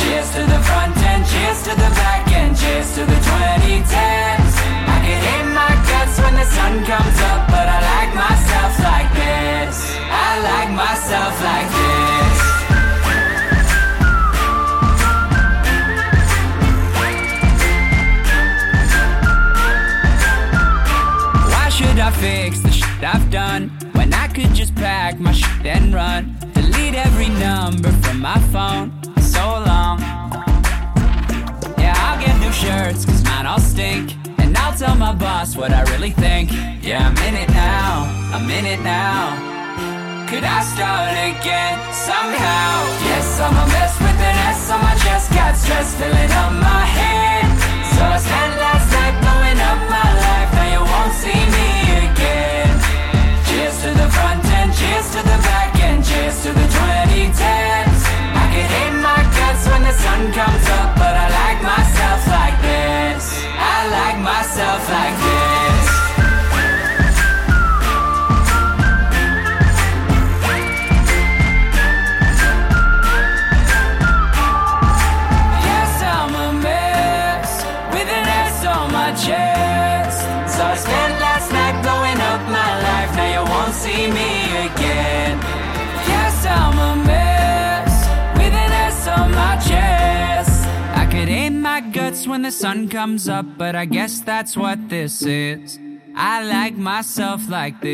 Cheers 0.00 0.28
to 0.32 0.42
the 0.48 0.60
front 0.64 0.96
end, 1.12 1.28
cheers 1.28 1.60
to 1.68 1.72
the 1.76 1.90
back 2.00 2.24
end, 2.32 2.56
cheers 2.56 2.88
to 2.96 3.02
the 3.04 3.20
2010s. 3.28 4.54
I 4.94 4.98
can 5.04 5.20
hate 5.28 5.50
my 5.52 5.72
guts 5.84 6.16
when 6.24 6.34
the 6.40 6.48
sun 6.56 6.72
comes 6.88 7.18
up, 7.32 7.52
but 7.52 7.66
I 7.68 7.78
like 7.92 8.12
myself 8.16 8.72
like 8.80 9.10
this. 9.12 9.76
I 10.08 10.30
like 10.48 10.70
myself 10.72 11.34
like 11.44 11.68
this. 11.68 12.49
I 22.00 22.10
fix 22.12 22.60
the 22.60 22.72
shit 22.72 23.04
I've 23.04 23.30
done 23.30 23.68
when 23.92 24.14
I 24.14 24.26
could 24.28 24.54
just 24.54 24.74
pack 24.74 25.20
my 25.20 25.32
shit 25.32 25.66
and 25.66 25.92
run? 25.92 26.34
Delete 26.54 26.94
every 26.94 27.28
number 27.28 27.92
from 28.00 28.20
my 28.20 28.38
phone. 28.48 28.88
So 29.20 29.44
long. 29.68 30.00
Yeah, 31.76 31.92
I'll 32.04 32.18
get 32.18 32.34
new 32.40 32.52
shirts 32.52 33.04
cause 33.04 33.22
mine 33.24 33.44
all 33.44 33.60
stink. 33.60 34.16
And 34.38 34.56
I'll 34.56 34.74
tell 34.74 34.96
my 34.96 35.12
boss 35.12 35.56
what 35.56 35.72
I 35.72 35.82
really 35.92 36.12
think. 36.12 36.50
Yeah, 36.80 37.06
I'm 37.06 37.18
in 37.28 37.34
it 37.34 37.50
now. 37.50 38.08
I'm 38.32 38.48
in 38.48 38.64
it 38.64 38.80
now. 38.80 39.36
Could 40.30 40.44
I 40.44 40.60
start 40.72 41.12
again 41.12 41.76
somehow? 41.92 42.70
Yes, 43.12 43.40
I'm 43.44 43.52
a 43.52 43.66
mess 43.76 43.94
with 44.00 44.20
an 44.30 44.36
S 44.48 44.70
on 44.70 44.80
my 44.80 44.94
chest. 45.04 45.32
Got 45.32 45.54
stress 45.54 45.94
filling 45.96 46.32
up 46.32 46.52
my 46.64 46.84
head. 46.98 47.44
So 47.92 48.00
I 48.08 48.16
spent 48.16 48.52
last 48.56 48.88
night 48.88 49.16
blowing 49.20 49.60
up 49.68 49.80
my 49.92 50.08
life. 50.24 50.50
Now 50.56 50.68
you 50.74 50.80
won't 50.80 51.12
see 51.12 51.44
me 51.56 51.69
to 55.12 55.18
the 55.18 55.38
back 55.42 55.74
end, 55.82 56.04
cheers 56.04 56.40
to 56.42 56.52
the 56.52 56.66
2010s. 56.70 58.00
I 58.42 58.46
can 58.52 58.66
hate 58.74 58.96
my 59.02 59.20
guts 59.34 59.66
when 59.66 59.82
the 59.82 59.92
sun 59.92 60.32
comes 60.32 60.66
up, 60.78 60.94
but 60.94 61.14
I 61.16 61.26
like 61.40 61.60
myself 61.62 62.20
like 62.28 62.56
this. 62.62 63.42
I 63.58 63.88
like 63.90 64.18
myself 64.22 64.88
like 64.88 65.16
this. 65.18 65.69
When 92.30 92.42
the 92.42 92.50
sun 92.52 92.88
comes 92.88 93.28
up, 93.28 93.44
but 93.58 93.74
I 93.74 93.86
guess 93.86 94.20
that's 94.20 94.56
what 94.56 94.78
this 94.88 95.22
is. 95.22 95.78
I 96.16 96.44
like 96.44 96.76
myself 96.76 97.48
like 97.48 97.80
this. 97.80 97.90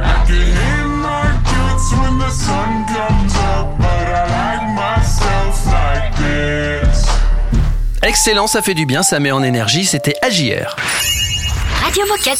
I 0.00 0.24
can 0.26 0.46
hate 0.60 0.86
my 1.02 1.34
guts 1.50 1.92
when 1.92 2.18
the 2.18 2.30
sun 2.30 2.86
comes 2.86 3.34
up, 3.34 3.76
but 3.76 4.06
I 4.08 4.24
like 4.38 4.66
myself 4.76 5.66
like 5.66 6.16
this. 6.16 7.06
Excellent, 8.02 8.46
ça 8.46 8.62
fait 8.62 8.74
du 8.74 8.86
bien, 8.86 9.02
ça 9.02 9.18
met 9.18 9.32
en 9.32 9.42
énergie, 9.42 9.84
c'était 9.84 10.14
AJR. 10.22 10.76
Radio 11.82 12.06
Moquette. 12.06 12.38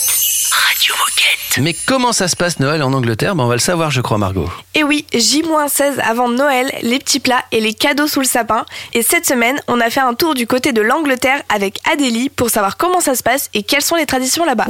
Radio 0.53 0.95
Moquette. 0.99 1.18
Mais 1.61 1.75
comment 1.87 2.13
ça 2.13 2.29
se 2.29 2.37
passe 2.37 2.61
Noël 2.61 2.83
en 2.83 2.93
Angleterre? 2.93 3.35
Ben, 3.35 3.45
On 3.45 3.49
va 3.49 3.55
le 3.55 3.61
savoir, 3.61 3.91
je 3.91 4.01
crois, 4.01 4.19
Margot. 4.19 4.49
Et 4.75 4.85
oui, 4.85 5.05
J-16 5.13 5.99
avant 6.01 6.29
Noël, 6.29 6.71
les 6.83 6.99
petits 6.99 7.21
plats 7.21 7.43
et 7.53 7.61
les 7.61 7.75
cadeaux 7.75 8.07
sous 8.07 8.21
le 8.21 8.27
sapin. 8.27 8.65
Et 8.93 9.03
cette 9.03 9.27
semaine, 9.27 9.61
on 9.67 9.81
a 9.81 9.91
fait 9.91 10.01
un 10.01 10.15
tour 10.15 10.35
du 10.35 10.47
côté 10.47 10.73
de 10.73 10.81
l'Angleterre 10.81 11.43
avec 11.53 11.81
Adélie 11.91 12.29
pour 12.29 12.51
savoir 12.51 12.77
comment 12.77 13.01
ça 13.01 13.15
se 13.15 13.23
passe 13.23 13.51
et 13.55 13.63
quelles 13.63 13.83
sont 13.83 13.97
les 13.97 14.07
traditions 14.07 14.45
là-bas. 14.45 14.67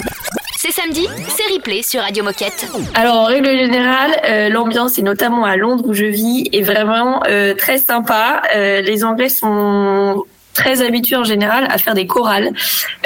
C'est 0.57 0.72
samedi, 0.72 1.07
c'est 1.29 1.55
replay 1.55 1.83
sur 1.83 2.01
Radio 2.01 2.24
Moquette. 2.24 2.66
Alors 2.94 3.16
en 3.16 3.24
règle 3.27 3.48
générale, 3.48 4.11
euh, 4.24 4.48
l'ambiance 4.48 4.98
et 4.98 5.03
notamment 5.03 5.44
à 5.44 5.57
Londres 5.57 5.85
où 5.87 5.94
je 5.94 6.07
vis 6.07 6.48
est 6.53 6.62
vraiment 6.62 7.22
euh, 7.29 7.55
très 7.55 7.79
sympa. 7.79 8.42
Euh, 8.57 8.81
les 8.81 9.05
Anglais 9.05 9.29
sont 9.29 10.24
très 10.59 10.83
habitués 10.83 11.14
en 11.16 11.23
général 11.25 11.68
à 11.71 11.79
faire 11.79 11.94
des 11.94 12.09
chorales 12.09 12.51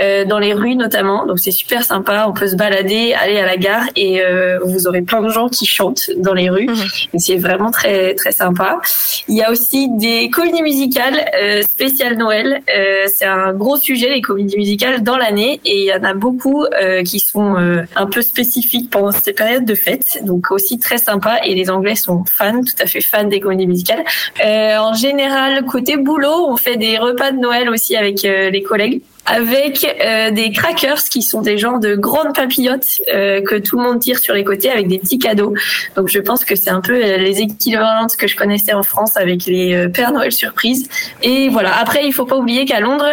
euh, 0.01 0.25
dans 0.25 0.39
les 0.39 0.55
rues 0.55 0.75
notamment. 0.75 1.27
Donc 1.27 1.39
c'est 1.39 1.51
super 1.51 1.85
sympa. 1.85 2.25
On 2.27 2.33
peut 2.33 2.49
se 2.49 2.57
balader, 2.57 3.13
aller 3.13 3.39
à 3.39 3.47
la 3.47 3.59
gare 3.59 3.85
et 3.95 4.23
euh, 4.23 4.59
vous 4.65 4.87
aurez 4.87 5.03
plein 5.03 5.21
de 5.21 5.29
gens 5.29 5.49
qui 5.51 5.67
chantent 5.67 6.11
dans 6.17 6.33
les 6.33 6.49
rues. 6.49 6.69
Et 7.13 7.19
C'est 7.19 7.37
vraiment 7.37 7.71
très 7.71 8.15
très 8.15 8.33
sympa. 8.33 8.81
Il 9.29 9.37
y 9.37 9.43
a 9.43 9.51
aussi 9.51 9.91
des 9.91 10.31
comédies 10.31 10.63
musicales 10.63 11.19
euh, 11.43 11.61
spéciales 11.63 12.17
Noël. 12.17 12.63
Euh, 12.75 13.05
c'est 13.15 13.27
un 13.27 13.53
gros 13.53 13.77
sujet 13.77 14.09
les 14.09 14.23
comédies 14.23 14.57
musicales 14.57 15.03
dans 15.03 15.19
l'année 15.19 15.61
et 15.67 15.83
il 15.83 15.85
y 15.85 15.93
en 15.93 16.05
a 16.05 16.15
beaucoup 16.15 16.65
euh, 16.65 17.03
qui 17.03 17.21
sont 17.21 17.57
euh, 17.57 17.83
un 17.97 18.07
peu 18.07 18.23
spécifiques 18.23 18.89
pendant 18.89 19.13
cette 19.13 19.37
période 19.37 19.67
de 19.67 19.75
fête. 19.75 20.21
Donc 20.25 20.51
aussi 20.51 20.79
très 20.79 20.99
sympa 20.99 21.41
et 21.45 21.55
les 21.55 21.69
Anglais 21.69 21.97
sont 21.97 22.25
fans, 22.25 22.63
tout 22.63 22.83
à 22.83 22.87
fait 22.87 23.03
fans 23.03 23.25
des 23.25 23.41
comédies 23.41 23.67
musicales. 23.67 24.05
En 24.43 24.95
général, 24.95 25.65
côté 25.67 25.97
boulot, 25.97 26.47
on 26.49 26.57
fait 26.57 26.77
des 26.77 26.97
repas 26.99 27.31
de 27.31 27.42
Noël 27.43 27.69
aussi 27.69 27.97
avec 27.97 28.25
euh, 28.25 28.49
les 28.49 28.63
collègues 28.63 29.03
avec 29.27 29.85
euh, 29.85 30.31
des 30.33 30.51
crackers 30.51 31.05
qui 31.05 31.23
sont 31.23 31.43
des 31.43 31.57
genres 31.57 31.79
de 31.79 31.95
grandes 31.95 32.35
papillotes 32.35 33.01
euh, 33.13 33.41
que 33.43 33.55
tout 33.55 33.79
le 33.79 33.85
monde 33.85 34.01
tire 34.01 34.19
sur 34.19 34.35
les 34.35 34.43
côtés 34.43 34.71
avec 34.71 34.89
des 34.89 34.99
petits 34.99 35.19
cadeaux. 35.19 35.55
Donc 35.95 36.09
je 36.09 36.19
pense 36.19 36.45
que 36.45 36.57
c'est 36.57 36.71
un 36.71 36.81
peu 36.81 36.95
euh, 36.95 37.19
les 37.19 37.41
équivalents 37.41 38.07
que 38.19 38.27
je 38.27 38.37
connaissais 38.37 38.73
en 38.73 38.83
France 38.83 39.17
avec 39.17 39.47
les 39.47 39.75
euh, 39.75 39.89
Père 39.89 40.13
Noël 40.13 40.33
surprises. 40.33 40.89
Et 41.23 41.49
voilà. 41.49 41.77
Après, 41.79 42.05
il 42.05 42.13
faut 42.13 42.25
pas 42.25 42.37
oublier 42.37 42.65
qu'à 42.65 42.81
Londres, 42.81 43.07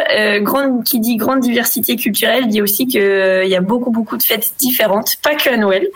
qui 0.83 0.99
dit 0.99 1.17
grande 1.17 1.41
diversité 1.41 1.95
culturelle 1.95 2.47
dit 2.47 2.61
aussi 2.61 2.87
que 2.87 3.43
il 3.43 3.49
y 3.49 3.55
a 3.55 3.61
beaucoup 3.61 3.91
beaucoup 3.91 4.17
de 4.17 4.23
fêtes 4.23 4.51
différentes, 4.57 5.15
pas 5.21 5.35
que 5.35 5.49
à 5.49 5.57
Noël. 5.57 5.87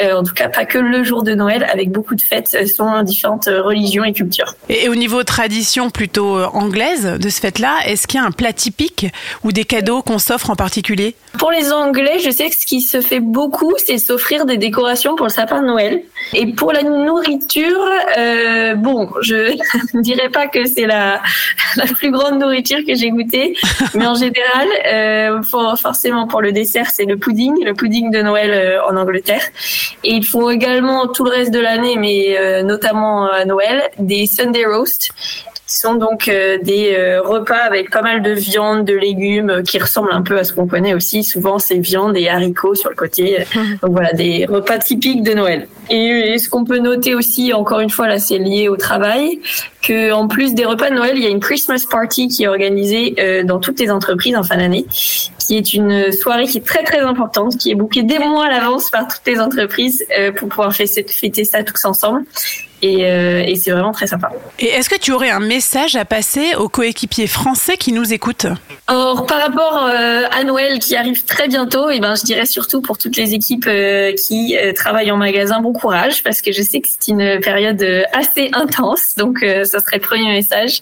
En 0.00 0.22
tout 0.22 0.34
cas, 0.34 0.48
pas 0.48 0.64
que 0.64 0.78
le 0.78 1.04
jour 1.04 1.22
de 1.22 1.34
Noël, 1.34 1.66
avec 1.72 1.90
beaucoup 1.90 2.14
de 2.14 2.22
fêtes 2.22 2.66
selon 2.66 3.02
différentes 3.02 3.46
religions 3.46 4.04
et 4.04 4.12
cultures. 4.12 4.54
Et 4.68 4.88
au 4.88 4.94
niveau 4.94 5.22
tradition 5.22 5.90
plutôt 5.90 6.38
anglaise 6.38 7.18
de 7.20 7.28
ce 7.28 7.40
fête-là, 7.40 7.78
est-ce 7.86 8.06
qu'il 8.06 8.20
y 8.20 8.22
a 8.22 8.26
un 8.26 8.30
plat 8.30 8.52
typique 8.52 9.06
ou 9.42 9.52
des 9.56 9.64
cadeaux 9.64 10.02
qu'on 10.02 10.18
s'offre 10.18 10.50
en 10.50 10.54
particulier 10.54 11.14
Pour 11.38 11.50
les 11.50 11.72
Anglais, 11.72 12.18
je 12.22 12.28
sais 12.30 12.50
que 12.50 12.54
ce 12.54 12.66
qui 12.66 12.82
se 12.82 13.00
fait 13.00 13.20
beaucoup, 13.20 13.72
c'est 13.78 13.96
s'offrir 13.96 14.44
des 14.44 14.58
décorations 14.58 15.16
pour 15.16 15.24
le 15.24 15.32
sapin 15.32 15.62
de 15.62 15.66
Noël. 15.66 16.02
Et 16.34 16.44
pour 16.52 16.74
la 16.74 16.82
nourriture, 16.82 17.80
euh, 18.18 18.74
bon, 18.74 19.08
je 19.22 19.56
ne 19.94 20.02
dirais 20.02 20.28
pas 20.28 20.46
que 20.46 20.66
c'est 20.66 20.84
la, 20.84 21.22
la 21.76 21.86
plus 21.86 22.10
grande 22.10 22.38
nourriture 22.38 22.80
que 22.86 22.94
j'ai 22.94 23.08
goûtée, 23.08 23.56
mais 23.94 24.06
en 24.06 24.14
général, 24.14 24.68
euh, 24.92 25.42
for- 25.42 25.78
forcément 25.78 26.26
pour 26.26 26.42
le 26.42 26.52
dessert, 26.52 26.90
c'est 26.90 27.06
le 27.06 27.16
pudding, 27.16 27.64
le 27.64 27.72
pudding 27.72 28.10
de 28.10 28.20
Noël 28.20 28.50
euh, 28.52 28.84
en 28.90 28.94
Angleterre. 28.98 29.42
Et 30.04 30.12
ils 30.12 30.26
font 30.26 30.50
également 30.50 31.06
tout 31.06 31.24
le 31.24 31.30
reste 31.30 31.50
de 31.50 31.60
l'année, 31.60 31.96
mais 31.96 32.62
notamment 32.62 33.30
à 33.30 33.46
Noël, 33.46 33.82
des 33.98 34.26
Sunday 34.26 34.66
roast 34.66 35.12
qui 35.66 35.78
sont 35.78 35.96
donc 35.96 36.28
euh, 36.28 36.58
des 36.62 36.94
euh, 36.96 37.20
repas 37.20 37.58
avec 37.58 37.90
pas 37.90 38.02
mal 38.02 38.22
de 38.22 38.30
viande, 38.30 38.84
de 38.84 38.94
légumes, 38.94 39.50
euh, 39.50 39.62
qui 39.62 39.78
ressemblent 39.78 40.12
un 40.12 40.22
peu 40.22 40.38
à 40.38 40.44
ce 40.44 40.52
qu'on 40.52 40.66
connaît 40.66 40.94
aussi. 40.94 41.24
Souvent, 41.24 41.58
c'est 41.58 41.78
viande 41.78 42.16
et 42.16 42.28
haricots 42.28 42.76
sur 42.76 42.90
le 42.90 42.94
côté. 42.94 43.38
Donc 43.82 43.90
voilà, 43.90 44.12
des 44.12 44.46
repas 44.46 44.78
typiques 44.78 45.24
de 45.24 45.34
Noël. 45.34 45.66
Et, 45.90 46.32
et 46.34 46.38
ce 46.38 46.48
qu'on 46.48 46.64
peut 46.64 46.78
noter 46.78 47.14
aussi, 47.14 47.52
encore 47.52 47.80
une 47.80 47.90
fois, 47.90 48.08
là, 48.08 48.18
c'est 48.18 48.38
lié 48.38 48.68
au 48.68 48.76
travail, 48.76 49.40
que 49.82 50.12
en 50.12 50.28
plus 50.28 50.54
des 50.54 50.64
repas 50.64 50.90
de 50.90 50.94
Noël, 50.94 51.14
il 51.16 51.22
y 51.22 51.26
a 51.26 51.30
une 51.30 51.40
Christmas 51.40 51.84
party 51.88 52.28
qui 52.28 52.44
est 52.44 52.48
organisée 52.48 53.14
euh, 53.18 53.44
dans 53.44 53.60
toutes 53.60 53.78
les 53.78 53.90
entreprises 53.90 54.36
en 54.36 54.42
fin 54.42 54.56
d'année, 54.56 54.86
qui 55.38 55.56
est 55.56 55.74
une 55.74 56.10
soirée 56.12 56.46
qui 56.46 56.58
est 56.58 56.66
très 56.66 56.82
très 56.82 57.00
importante, 57.00 57.56
qui 57.56 57.70
est 57.70 57.74
bookée 57.74 58.02
des 58.02 58.18
mois 58.18 58.46
à 58.46 58.50
l'avance 58.50 58.90
par 58.90 59.06
toutes 59.06 59.26
les 59.26 59.40
entreprises 59.40 60.04
euh, 60.18 60.32
pour 60.32 60.48
pouvoir 60.48 60.74
fêter, 60.74 61.04
fêter 61.08 61.44
ça 61.44 61.62
tous 61.62 61.84
ensemble. 61.84 62.24
Et, 62.82 63.06
euh, 63.06 63.42
et 63.46 63.56
c'est 63.56 63.70
vraiment 63.70 63.92
très 63.92 64.06
sympa. 64.06 64.30
Et 64.58 64.66
est-ce 64.66 64.90
que 64.90 64.98
tu 64.98 65.10
aurais 65.10 65.30
un 65.30 65.40
message 65.40 65.96
à 65.96 66.04
passer 66.04 66.54
aux 66.56 66.68
coéquipiers 66.68 67.26
français 67.26 67.78
qui 67.78 67.90
nous 67.90 68.12
écoutent? 68.12 68.46
Or, 68.88 69.24
par 69.24 69.40
rapport 69.40 69.88
euh, 69.90 70.24
à 70.30 70.44
Noël 70.44 70.78
qui 70.78 70.94
arrive 70.94 71.24
très 71.24 71.48
bientôt, 71.48 71.88
et 71.88 72.00
ben, 72.00 72.14
je 72.14 72.24
dirais 72.24 72.44
surtout 72.44 72.82
pour 72.82 72.98
toutes 72.98 73.16
les 73.16 73.32
équipes 73.32 73.66
euh, 73.66 74.12
qui 74.12 74.58
euh, 74.58 74.74
travaillent 74.74 75.10
en 75.10 75.16
magasin, 75.16 75.60
bon 75.60 75.72
courage, 75.76 76.22
parce 76.22 76.42
que 76.42 76.52
je 76.52 76.62
sais 76.62 76.80
que 76.80 76.88
c'est 76.88 77.08
une 77.08 77.40
période 77.40 77.82
euh, 77.82 78.02
assez 78.12 78.50
intense. 78.52 79.14
Donc, 79.16 79.42
euh, 79.42 79.64
ça 79.64 79.80
serait 79.80 79.96
le 79.96 80.02
premier 80.02 80.28
message. 80.28 80.80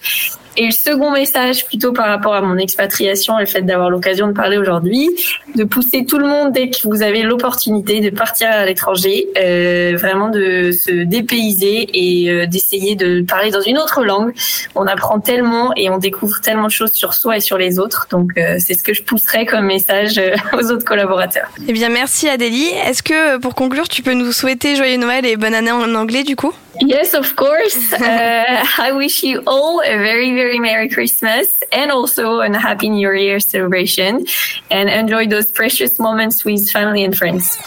Et 0.57 0.67
le 0.67 0.73
second 0.73 1.11
message, 1.11 1.67
plutôt 1.67 1.93
par 1.93 2.07
rapport 2.07 2.35
à 2.35 2.41
mon 2.41 2.57
expatriation 2.57 3.39
et 3.39 3.43
le 3.43 3.47
fait 3.47 3.63
d'avoir 3.63 3.91
l'occasion 3.91 4.29
de 4.29 4.33
parler 4.33 4.57
aujourd'hui, 4.57 5.11
de 5.57 5.65
pousser 5.65 6.05
tout 6.05 6.19
le 6.19 6.27
monde 6.27 6.53
dès 6.53 6.71
que 6.71 6.79
vous 6.85 7.03
avez 7.03 7.23
l'opportunité 7.23 8.01
de 8.01 8.11
partir 8.11 8.49
à 8.51 8.65
l'étranger, 8.65 9.29
euh, 9.37 9.97
vraiment 9.97 10.29
de 10.29 10.71
se 10.71 11.05
dépayser 11.05 11.89
et 11.93 12.31
euh, 12.31 12.47
d'essayer 12.47 12.95
de 12.95 13.23
parler 13.23 13.51
dans 13.51 13.61
une 13.61 13.79
autre 13.79 14.05
langue. 14.05 14.33
On 14.75 14.87
apprend 14.87 15.19
tellement 15.21 15.73
et 15.77 15.91
on 15.91 15.99
découvre 15.99 16.41
tellement 16.41 16.67
de 16.67 16.73
choses 16.73 16.93
sur 16.93 17.15
soi 17.15 17.37
et 17.39 17.41
sur 17.41 17.59
les 17.59 17.79
autres. 17.79 18.07
Donc 18.11 18.31
euh, 18.37 18.57
c'est 18.59 18.75
ce 18.75 18.83
que 18.83 18.95
je 18.95 19.03
pousserais 19.03 19.47
comme 19.47 19.67
message 19.67 20.19
euh, 20.19 20.35
aux 20.53 20.71
autres 20.71 20.85
collaborateurs. 20.85 21.49
Eh 21.67 21.73
bien, 21.73 21.89
merci 21.89 22.29
Adélie. 22.29 22.69
Est-ce 22.87 23.03
que, 23.03 23.39
pour 23.39 23.55
conclure, 23.55 23.89
tu 23.89 24.03
peux 24.03 24.15
nous 24.15 24.33
souhaiter 24.33 24.77
joyeux 24.77 24.99
Noël 24.99 25.27
et 25.27 25.37
bonne 25.37 25.55
année 25.55 25.73
en 25.73 25.95
anglais 25.95 26.23
du 26.23 26.37
coup? 26.37 26.53
Yes, 26.81 27.15
of 27.15 27.35
course. 27.37 27.93
Uh, 28.05 28.65
I 28.79 28.93
wish 28.93 29.23
you 29.23 29.43
all 29.47 29.81
a 29.81 29.97
very, 29.97 30.35
very 30.35 30.59
Merry 30.59 30.89
Christmas 30.89 31.47
and 31.73 31.91
also 31.91 32.41
a 32.41 32.59
Happy 32.59 32.91
New 32.91 33.11
Year 33.13 33.41
celebration 33.41 34.27
and 34.71 34.89
enjoy 34.91 35.27
those 35.27 35.51
precious 35.51 35.99
moments 35.99 36.45
with 36.45 36.71
family 36.71 37.05
and 37.05 37.15
friends. 37.15 37.59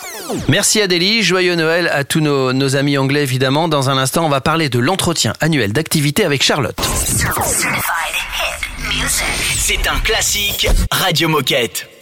Merci 0.48 0.82
Adélie, 0.82 1.24
joyeux 1.24 1.56
Noël 1.56 1.90
à 1.92 2.04
tous 2.04 2.20
nos, 2.20 2.54
nos 2.54 2.76
amis 2.76 2.98
anglais 2.98 3.24
évidemment. 3.24 3.68
Dans 3.68 3.90
un 3.90 3.98
instant, 3.98 4.26
on 4.26 4.30
va 4.30 4.42
parler 4.42 4.70
de 4.70 4.80
l'entretien 4.80 5.34
annuel 5.42 5.74
d'activité 5.74 6.24
avec 6.24 6.44
Charlotte. 6.44 6.78
C'est 9.56 9.88
un 9.88 10.00
classique 10.00 10.68
Radio 10.92 11.30
Moquette. 11.30 11.97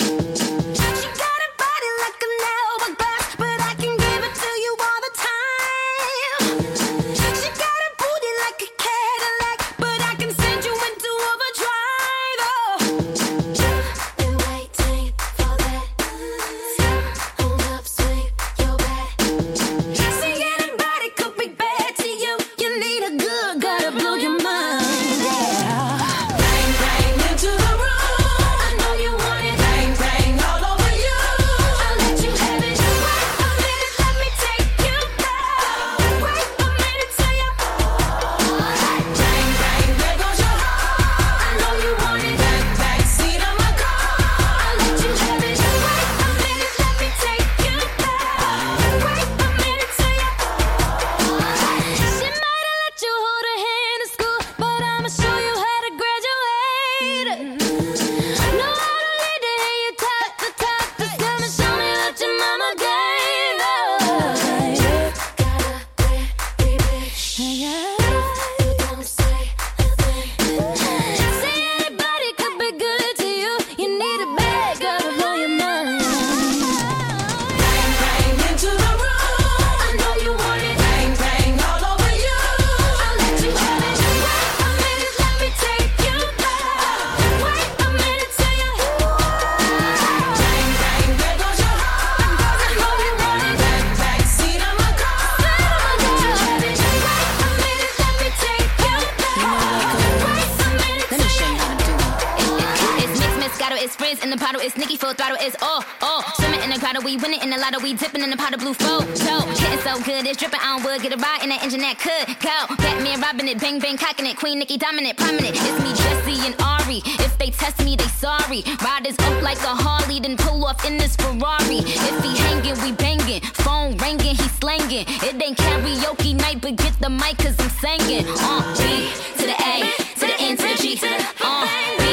Getting 109.60 109.80
so 109.80 110.02
good, 110.04 110.26
it's 110.26 110.38
dripping 110.38 110.60
on 110.60 110.84
wood, 110.84 111.02
get 111.02 111.14
a 111.14 111.18
ride 111.18 111.44
in 111.44 111.50
that 111.50 111.64
engine 111.64 111.82
that 111.82 111.98
could 112.00 112.28
go. 112.42 112.76
Batman 112.78 113.22
robbing 113.22 113.48
it, 113.48 113.60
bang 113.60 113.80
bang 113.80 113.98
cocking 113.98 114.26
it, 114.26 114.38
Queen 114.38 114.60
Nikki 114.60 114.78
dominant, 114.78 115.18
prominent. 115.18 115.56
It's 115.56 115.80
me, 115.84 115.92
Jesse 115.94 116.48
and 116.48 116.56
Ari. 116.62 117.02
If 117.22 117.38
they 117.38 117.50
test 117.52 117.84
me, 117.84 117.96
they 117.96 118.08
sorry. 118.20 118.64
Riders 118.84 119.18
up 119.20 119.42
like 119.42 119.60
a 119.60 119.74
Harley, 119.76 120.20
then 120.20 120.38
pull 120.38 120.66
off 120.66 120.86
in 120.86 120.98
this 120.98 121.16
Ferrari. 121.16 121.80
If 121.84 122.24
he 122.24 122.38
hanging, 122.38 122.78
we 122.82 122.92
banging. 122.92 123.42
Phone 123.64 123.98
ringing, 123.98 124.36
he 124.36 124.48
slanging. 124.60 125.06
It 125.08 125.42
ain't 125.42 125.58
karaoke 125.58 126.36
night, 126.36 126.62
but 126.62 126.76
get 126.76 126.98
the 127.00 127.10
mic, 127.10 127.38
cause 127.38 127.56
I'm 127.60 127.70
singing. 127.82 128.26
Uh, 128.28 128.62
B 128.78 129.10
to 129.38 129.46
the 129.46 129.58
A, 129.62 129.76
to 130.20 130.26
the 130.26 130.38
N 130.40 130.58
to 130.58 130.68
the 130.68 130.78
G. 130.82 131.00
Uh, 131.42 131.68
B 131.98 132.04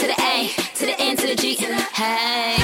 to 0.00 0.06
the 0.06 0.16
A, 0.20 0.50
to 0.74 0.86
the 0.86 0.96
N 1.00 1.16
to 1.16 1.26
the 1.26 1.36
G. 1.36 1.56
Hey. 1.94 2.63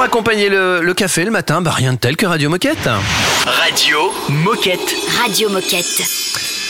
Pour 0.00 0.06
accompagner 0.06 0.48
le, 0.48 0.80
le 0.80 0.94
café 0.94 1.26
le 1.26 1.30
matin, 1.30 1.60
bah 1.60 1.72
rien 1.72 1.92
de 1.92 1.98
tel 1.98 2.16
que 2.16 2.24
Radio 2.24 2.48
Moquette. 2.48 2.88
Radio 3.44 4.10
Moquette. 4.30 4.96
Radio 5.20 5.50
Moquette. 5.50 6.02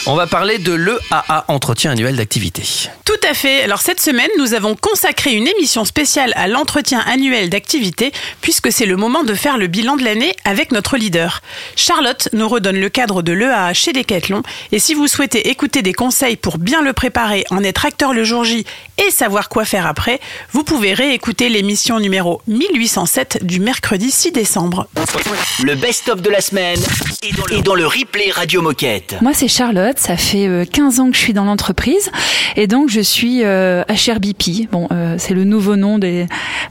On 0.07 0.17
va 0.17 0.27
parler 0.27 0.59
de 0.59 0.73
l'EAA, 0.73 1.45
entretien 1.49 1.93
annuel 1.93 2.17
d'activité. 2.17 2.63
Tout 3.05 3.13
à 3.23 3.35
fait. 3.35 3.63
Alors 3.63 3.83
cette 3.83 4.01
semaine, 4.01 4.31
nous 4.39 4.55
avons 4.55 4.75
consacré 4.75 5.35
une 5.35 5.47
émission 5.47 5.85
spéciale 5.85 6.33
à 6.37 6.49
l'entretien 6.49 7.01
annuel 7.07 7.51
d'activité 7.51 8.11
puisque 8.41 8.73
c'est 8.73 8.87
le 8.87 8.97
moment 8.97 9.25
de 9.25 9.35
faire 9.35 9.59
le 9.59 9.67
bilan 9.67 9.97
de 9.97 10.03
l'année 10.03 10.35
avec 10.45 10.73
notre 10.73 10.97
leader. 10.97 11.43
Charlotte 11.77 12.31
nous 12.33 12.49
redonne 12.49 12.81
le 12.81 12.89
cadre 12.89 13.21
de 13.23 13.33
l'EAA 13.33 13.75
chez 13.75 13.93
Decathlon 13.93 14.43
et 14.73 14.79
si 14.79 14.95
vous 14.95 15.07
souhaitez 15.07 15.51
écouter 15.51 15.83
des 15.83 15.93
conseils 15.93 16.37
pour 16.37 16.57
bien 16.57 16.81
le 16.83 16.95
préparer, 16.95 17.45
en 17.51 17.63
être 17.63 17.85
acteur 17.85 18.15
le 18.15 18.25
jour 18.25 18.45
J 18.45 18.65
et 19.07 19.11
savoir 19.11 19.49
quoi 19.49 19.65
faire 19.65 19.87
après, 19.87 20.21
vous 20.53 20.65
pouvez 20.65 20.93
réécouter 20.93 21.49
l'émission 21.49 21.99
numéro 22.01 22.43
1807 22.49 23.45
du 23.45 23.61
mercredi 23.61 24.11
6 24.11 24.33
décembre. 24.33 24.87
Le 25.63 25.75
best-of 25.75 26.23
de 26.23 26.31
la 26.31 26.41
semaine 26.41 26.79
est 27.23 27.37
dans 27.37 27.47
le, 27.47 27.57
est 27.57 27.63
dans 27.63 27.75
le 27.75 27.87
replay 27.87 28.31
Radio 28.31 28.63
Moquette. 28.63 29.17
Moi, 29.23 29.33
c'est 29.35 29.49
Charlotte. 29.49 29.99
Ça 29.99 30.17
fait 30.17 30.47
euh, 30.47 30.65
15 30.65 31.01
ans 31.01 31.11
que 31.11 31.17
je 31.17 31.21
suis 31.21 31.33
dans 31.33 31.45
l'entreprise 31.45 32.11
et 32.57 32.67
donc 32.67 32.91
je 32.91 33.01
suis 33.01 33.43
euh, 33.45 33.83
HRBP. 33.89 34.71
Bon, 34.71 34.89
euh, 34.93 35.17
c'est 35.19 35.35
le 35.35 35.45
nouveau 35.45 35.77
nom 35.77 35.99
des 35.99 36.27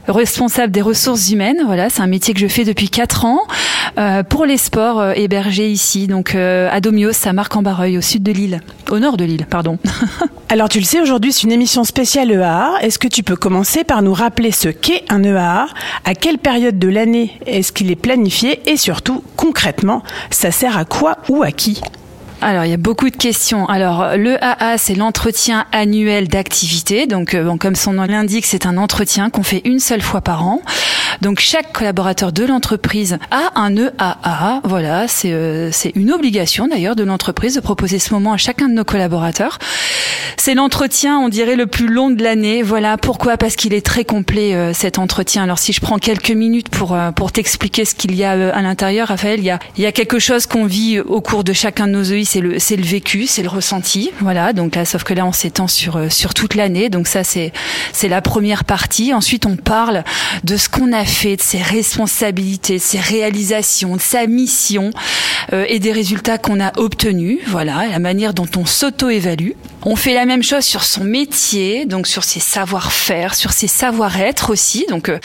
responsables 0.06 0.72
des 0.72 0.82
ressources 0.82 1.30
humaines. 1.30 1.62
Voilà, 1.64 1.90
c'est 1.90 2.00
un 2.00 2.06
métier 2.06 2.34
que 2.34 2.40
je 2.40 2.48
fais 2.48 2.64
depuis 2.64 2.90
4 2.90 3.24
ans 3.24 3.40
euh, 3.98 4.22
pour 4.22 4.46
les 4.46 4.56
sports 4.56 5.00
euh, 5.00 5.12
hébergés 5.14 5.70
ici, 5.70 6.06
donc 6.06 6.34
euh, 6.34 6.68
à 6.70 6.80
Domios, 6.80 7.26
à 7.26 7.32
Marc-en-Barreuil, 7.32 7.98
au 7.98 8.00
sud 8.00 8.22
de 8.22 8.32
l'île, 8.32 8.60
au 8.90 8.98
nord 8.98 9.16
de 9.16 9.24
l'île, 9.24 9.46
pardon. 9.46 9.78
Alors 10.48 10.68
tu 10.68 10.78
le 10.78 10.84
sais, 10.84 11.00
aujourd'hui 11.00 11.32
c'est 11.32 11.42
une 11.44 11.52
émission 11.52 11.84
spéciale 11.84 12.19
Est-ce 12.20 12.98
que 12.98 13.08
tu 13.08 13.22
peux 13.22 13.36
commencer 13.36 13.82
par 13.82 14.02
nous 14.02 14.12
rappeler 14.12 14.50
ce 14.52 14.68
qu'est 14.68 15.04
un 15.08 15.22
EAA 15.22 15.68
À 16.04 16.14
quelle 16.14 16.36
période 16.36 16.78
de 16.78 16.88
l'année 16.88 17.40
est-ce 17.46 17.72
qu'il 17.72 17.90
est 17.90 17.96
planifié 17.96 18.60
Et 18.70 18.76
surtout, 18.76 19.24
concrètement, 19.36 20.02
ça 20.30 20.50
sert 20.50 20.76
à 20.76 20.84
quoi 20.84 21.16
ou 21.30 21.42
à 21.42 21.50
qui? 21.50 21.80
Alors, 22.42 22.64
il 22.64 22.70
y 22.70 22.74
a 22.74 22.78
beaucoup 22.78 23.10
de 23.10 23.16
questions. 23.16 23.66
Alors, 23.66 24.16
le 24.16 24.42
AA, 24.42 24.78
c'est 24.78 24.94
l'entretien 24.94 25.66
annuel 25.72 26.26
d'activité. 26.28 27.06
Donc, 27.06 27.34
euh, 27.34 27.44
bon, 27.44 27.58
comme 27.58 27.76
son 27.76 27.92
nom 27.92 28.04
l'indique, 28.04 28.46
c'est 28.46 28.64
un 28.64 28.78
entretien 28.78 29.28
qu'on 29.28 29.42
fait 29.42 29.60
une 29.64 29.78
seule 29.78 30.00
fois 30.00 30.22
par 30.22 30.46
an. 30.46 30.62
Donc, 31.20 31.40
chaque 31.40 31.72
collaborateur 31.72 32.32
de 32.32 32.44
l'entreprise 32.44 33.18
a 33.30 33.50
un 33.60 33.76
EAA. 33.76 34.60
Voilà, 34.64 35.06
c'est 35.06 35.32
euh, 35.32 35.70
une 35.94 36.12
obligation 36.12 36.66
d'ailleurs 36.66 36.96
de 36.96 37.04
l'entreprise 37.04 37.56
de 37.56 37.60
proposer 37.60 37.98
ce 37.98 38.14
moment 38.14 38.32
à 38.32 38.38
chacun 38.38 38.68
de 38.68 38.74
nos 38.74 38.84
collaborateurs. 38.84 39.58
C'est 40.38 40.54
l'entretien, 40.54 41.18
on 41.18 41.28
dirait, 41.28 41.56
le 41.56 41.66
plus 41.66 41.88
long 41.88 42.08
de 42.08 42.22
l'année. 42.22 42.62
Voilà, 42.62 42.96
pourquoi 42.96 43.36
Parce 43.36 43.56
qu'il 43.56 43.74
est 43.74 43.84
très 43.84 44.04
complet 44.04 44.54
euh, 44.54 44.72
cet 44.72 44.98
entretien. 44.98 45.42
Alors, 45.42 45.58
si 45.58 45.74
je 45.74 45.80
prends 45.82 45.98
quelques 45.98 46.30
minutes 46.30 46.70
pour 46.70 46.94
euh, 46.94 47.10
pour 47.10 47.32
t'expliquer 47.32 47.84
ce 47.84 47.94
qu'il 47.94 48.14
y 48.14 48.24
a 48.24 48.30
à 48.30 48.62
l'intérieur, 48.62 49.08
Raphaël, 49.08 49.40
il 49.40 49.44
y 49.44 49.50
a 49.50 49.58
il 49.76 49.82
y 49.82 49.86
a 49.86 49.92
quelque 49.92 50.18
chose 50.18 50.46
qu'on 50.46 50.64
vit 50.64 51.00
au 51.00 51.20
cours 51.20 51.44
de 51.44 51.52
chacun 51.52 51.86
de 51.86 51.92
nos 51.92 52.02
EI, 52.02 52.24
c'est 52.30 52.40
le 52.40 52.60
c'est 52.60 52.76
le 52.76 52.84
vécu, 52.84 53.26
c'est 53.26 53.42
le 53.42 53.48
ressenti. 53.48 54.12
Voilà, 54.20 54.52
donc 54.52 54.76
là, 54.76 54.84
sauf 54.84 55.02
que 55.02 55.12
là, 55.12 55.26
on 55.26 55.32
s'étend 55.32 55.66
sur 55.66 55.96
euh, 55.96 56.08
sur 56.08 56.32
toute 56.32 56.54
l'année. 56.54 56.88
Donc 56.88 57.08
ça, 57.08 57.24
c'est 57.24 57.52
c'est 57.92 58.06
la 58.06 58.22
première 58.22 58.64
partie. 58.64 59.12
Ensuite, 59.12 59.46
on 59.46 59.56
parle 59.56 60.04
de 60.44 60.56
ce 60.56 60.68
qu'on 60.68 60.92
a 60.92 61.04
fait, 61.04 61.34
de 61.34 61.42
ses 61.42 61.60
responsabilités, 61.60 62.74
de 62.74 62.82
ses 62.82 63.00
réalisations, 63.00 63.96
de 63.96 64.00
sa 64.00 64.28
mission 64.28 64.90
euh, 65.52 65.64
et 65.68 65.80
des 65.80 65.90
résultats 65.90 66.38
qu'on 66.38 66.60
a 66.60 66.70
obtenus. 66.78 67.40
Voilà, 67.48 67.88
la 67.88 67.98
manière 67.98 68.32
dont 68.32 68.48
on 68.56 68.64
s'auto-évalue. 68.64 69.50
On 69.86 69.96
fait 69.96 70.12
la 70.12 70.26
même 70.26 70.42
chose 70.42 70.64
sur 70.64 70.84
son 70.84 71.04
métier, 71.04 71.86
donc 71.86 72.06
sur 72.06 72.22
ses 72.22 72.38
savoir-faire, 72.38 73.34
sur 73.34 73.52
ses 73.52 73.66
savoir-être 73.66 74.50
aussi. 74.50 74.84
Donc, 74.90 75.08
euh, 75.08 75.18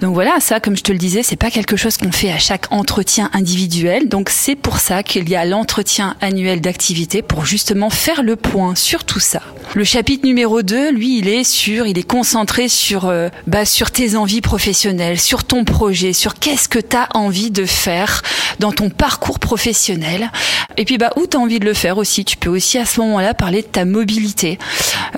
donc 0.00 0.14
voilà, 0.14 0.40
ça, 0.40 0.60
comme 0.60 0.78
je 0.78 0.82
te 0.82 0.92
le 0.92 0.98
disais, 0.98 1.22
c'est 1.22 1.36
pas 1.36 1.50
quelque 1.50 1.76
chose 1.76 1.98
qu'on 1.98 2.10
fait 2.10 2.30
à 2.30 2.38
chaque 2.38 2.72
entretien 2.72 3.28
individuel. 3.34 4.08
Donc 4.08 4.30
c'est 4.30 4.56
pour 4.56 4.78
ça 4.78 5.02
qu'il 5.02 5.28
y 5.28 5.36
a 5.36 5.44
l'entretien 5.44 6.16
annuel 6.22 6.62
d'activité 6.62 7.20
pour 7.20 7.44
justement 7.44 7.90
faire 7.90 8.22
le 8.22 8.36
point 8.36 8.74
sur 8.74 9.04
tout 9.04 9.20
ça. 9.20 9.42
Le 9.74 9.84
chapitre 9.84 10.26
numéro 10.26 10.62
2, 10.62 10.90
lui, 10.90 11.18
il 11.18 11.28
est 11.28 11.44
sur, 11.44 11.86
il 11.86 11.98
est 11.98 12.02
concentré 12.02 12.68
sur, 12.68 13.04
euh, 13.04 13.28
bah, 13.46 13.66
sur 13.66 13.90
tes 13.90 14.16
envies 14.16 14.40
professionnelles, 14.40 15.20
sur 15.20 15.44
ton 15.44 15.64
projet, 15.64 16.14
sur 16.14 16.34
qu'est-ce 16.34 16.70
que 16.70 16.78
tu 16.78 16.96
as 16.96 17.08
envie 17.14 17.50
de 17.50 17.66
faire 17.66 18.22
dans 18.58 18.72
ton 18.72 18.88
parcours 18.88 19.38
professionnel. 19.38 20.30
Et 20.78 20.86
puis, 20.86 20.96
bah, 20.96 21.12
où 21.16 21.26
tu 21.26 21.36
as 21.36 21.40
envie 21.40 21.60
de 21.60 21.66
le 21.66 21.74
faire 21.74 21.98
aussi. 21.98 22.24
Tu 22.24 22.38
peux 22.38 22.48
aussi 22.48 22.78
à 22.78 22.86
ce 22.86 23.00
moment-là 23.00 23.34
parler 23.34 23.60
de 23.60 23.66
ta 23.66 23.84
mobilité. 23.98 24.58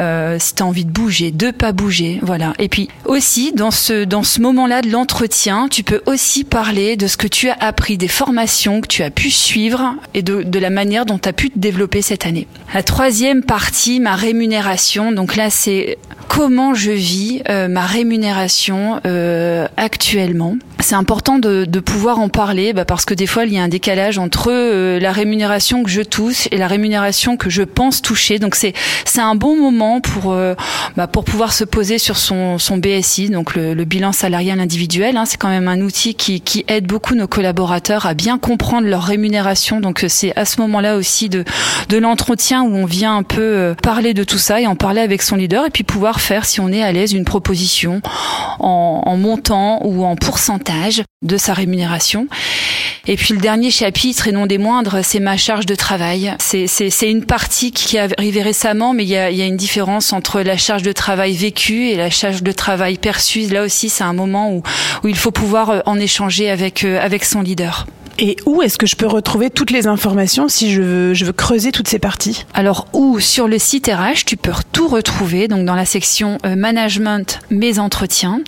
Euh, 0.01 0.37
si 0.39 0.55
tu 0.55 0.63
as 0.63 0.67
envie 0.67 0.85
de 0.85 0.91
bouger, 0.91 1.31
de 1.31 1.51
pas 1.51 1.73
bouger, 1.73 2.19
voilà. 2.23 2.55
Et 2.59 2.69
puis 2.69 2.89
aussi, 3.05 3.53
dans 3.53 3.71
ce, 3.71 4.05
dans 4.05 4.23
ce 4.23 4.41
moment-là 4.41 4.81
de 4.81 4.91
l'entretien, 4.91 5.69
tu 5.69 5.83
peux 5.83 6.01
aussi 6.07 6.45
parler 6.45 6.97
de 6.97 7.07
ce 7.07 7.17
que 7.17 7.27
tu 7.27 7.51
as 7.51 7.57
appris, 7.61 7.99
des 7.99 8.09
formations 8.09 8.81
que 8.81 8.87
tu 8.87 9.03
as 9.03 9.11
pu 9.11 9.31
suivre 9.31 9.95
et 10.15 10.23
de, 10.23 10.43
de 10.43 10.59
la 10.59 10.71
manière 10.71 11.05
dont 11.05 11.19
tu 11.19 11.29
as 11.29 11.33
pu 11.33 11.51
te 11.51 11.59
développer 11.59 12.01
cette 12.01 12.25
année. 12.27 12.47
La 12.73 12.83
troisième 12.83 13.43
partie, 13.43 14.01
ma 14.01 14.15
rémunération. 14.15 15.13
Donc 15.13 15.37
là, 15.37 15.51
c'est 15.51 15.99
comment 16.31 16.75
je 16.75 16.93
vis 16.93 17.43
euh, 17.49 17.67
ma 17.67 17.85
rémunération 17.85 19.01
euh, 19.05 19.67
actuellement. 19.77 20.57
C'est 20.79 20.95
important 20.95 21.39
de, 21.39 21.67
pouvoir 21.81 22.21
en 22.21 22.29
parler 22.29 22.73
bah, 22.73 22.85
parce 22.85 23.05
que 23.05 23.15
des 23.15 23.27
fois 23.27 23.45
il 23.45 23.53
y 23.53 23.59
a 23.59 23.63
un 23.63 23.69
décalage 23.69 24.19
entre 24.19 24.53
la 24.99 25.13
rémunération 25.13 25.83
que 25.83 25.91
je 25.91 26.03
touche 26.03 26.47
et 26.53 26.57
la 26.57 26.69
rémunération 26.69 27.37
que 27.37 27.51
je 27.51 27.63
pense 27.63 28.01
toucher. 28.01 28.39
Donc 28.39 28.55
c'est 28.55 28.70
c'est 29.05 29.21
un 29.21 29.35
bon 29.35 29.57
moment 29.57 30.01
pour 30.01 30.33
euh, 30.33 30.55
bah, 30.97 31.07
pour 31.07 31.25
pouvoir 31.25 31.53
se 31.53 31.65
poser 31.65 31.99
sur 31.99 32.17
son 32.17 32.59
BSI, 32.79 33.31
donc 33.31 33.55
le, 33.55 33.75
bilan 33.85 34.13
salarial 34.13 34.61
individuel. 34.61 35.17
Hein, 35.17 35.25
c'est 35.25 35.37
quand 35.37 35.49
même 35.49 35.69
un 35.69 35.81
outil 35.81 36.15
qui 36.15 36.65
aide 36.69 36.87
beaucoup 36.87 37.15
nos 37.15 37.27
collaborateurs 37.27 38.07
à 38.07 38.15
bien 38.15 38.39
comprendre 38.39 38.87
leur 38.87 39.03
rémunération. 39.03 39.81
Donc 39.81 40.05
euh, 40.05 40.09
c'est 40.09 40.37
à 40.37 40.45
ce 40.45 40.61
moment-là 40.61 40.97
aussi 40.97 41.29
de 41.29 41.45
de 41.89 41.99
l'entretien 41.99 42.63
où 42.63 42.75
on 42.75 42.85
vient 42.85 43.17
un 43.17 43.23
peu 43.23 43.41
euh, 43.41 43.75
parler 43.75 44.15
de 44.15 44.25
tout 44.25 44.39
ça 44.39 44.61
et 44.61 44.67
en 44.67 44.77
parler 44.77 45.01
avec 45.01 45.23
son 45.23 45.37
leader 45.37 45.67
et 45.67 45.71
puis 45.71 45.85
pouvoir 45.85 46.21
faire 46.21 46.45
si 46.45 46.61
on 46.61 46.69
est 46.69 46.83
à 46.83 46.93
l'aise 46.93 47.13
une 47.13 47.25
proposition 47.25 48.01
en, 48.59 49.17
montant 49.17 49.81
ou 49.85 50.05
en 50.05 50.17
pourcentage 50.17 51.03
de 51.23 51.37
sa 51.37 51.53
rémunération. 51.53 52.29
Et 53.07 53.17
puis 53.17 53.35
le 53.35 53.41
dernier 53.41 53.71
chapitre, 53.71 54.29
et 54.29 54.33
non 54.33 54.47
des 54.47 54.59
moindres, 54.59 55.01
c'est 55.03 55.21
ma 55.21 55.37
charge 55.37 55.67
de 55.67 55.75
travail. 55.75 56.35
C'est 56.39 57.11
une 57.11 57.25
partie 57.25 57.73
qui 57.73 57.97
est 57.97 58.19
arrivée 58.19 58.43
mais 58.95 59.05
il 59.05 59.09
y 59.09 59.17
a, 59.17 59.31
y 59.31 59.43
a 59.43 59.47
une 59.47 59.57
différence 59.57 60.13
entre 60.13 60.41
la 60.43 60.57
charge 60.57 60.83
de 60.83 60.93
travail 60.93 61.35
vécue 61.35 61.89
et 61.89 61.97
la 61.97 62.11
charge 62.11 62.43
de 62.43 62.53
travail 62.53 62.99
perçue. 62.99 63.47
Là 63.49 63.63
aussi, 63.63 63.89
c'est 63.89 64.05
un 64.05 64.13
moment 64.13 64.53
où, 64.53 64.63
où 65.03 65.09
il 65.09 65.17
faut 65.17 65.31
pouvoir 65.31 65.71
euh, 65.71 65.81
en 65.87 65.99
échanger 65.99 66.51
avec, 66.51 66.85
euh, 66.85 67.01
avec 67.01 67.25
son 67.25 67.41
leader. 67.41 67.87
Et 68.23 68.37
où 68.45 68.61
est-ce 68.61 68.77
que 68.77 68.87
je 68.87 68.97
peux 68.97 69.07
retrouver 69.07 69.49
toutes 69.49 69.71
les 69.71 69.87
informations 69.87 70.47
si 70.49 70.71
je 70.71 70.83
veux, 70.83 71.15
je 71.15 71.25
veux 71.25 71.33
creuser 71.33 71.73
toutes 71.73 71.89
ces 71.89 71.99
parties? 71.99 72.45
Alors, 72.53 72.87
ou 72.93 73.19
sur 73.19 73.49
le 73.49 73.59
site 73.59 73.87
RH, 73.87 74.27
tu 74.27 74.37
peux 74.37 74.53
tout 74.73 74.89
retrouver, 74.89 75.49
donc 75.49 75.65
dans 75.65 75.75
la 75.75 75.87
section 75.87 76.37
euh, 76.45 76.55
management, 76.55 77.41
mes 77.51 77.79
entretiens. 77.79 78.43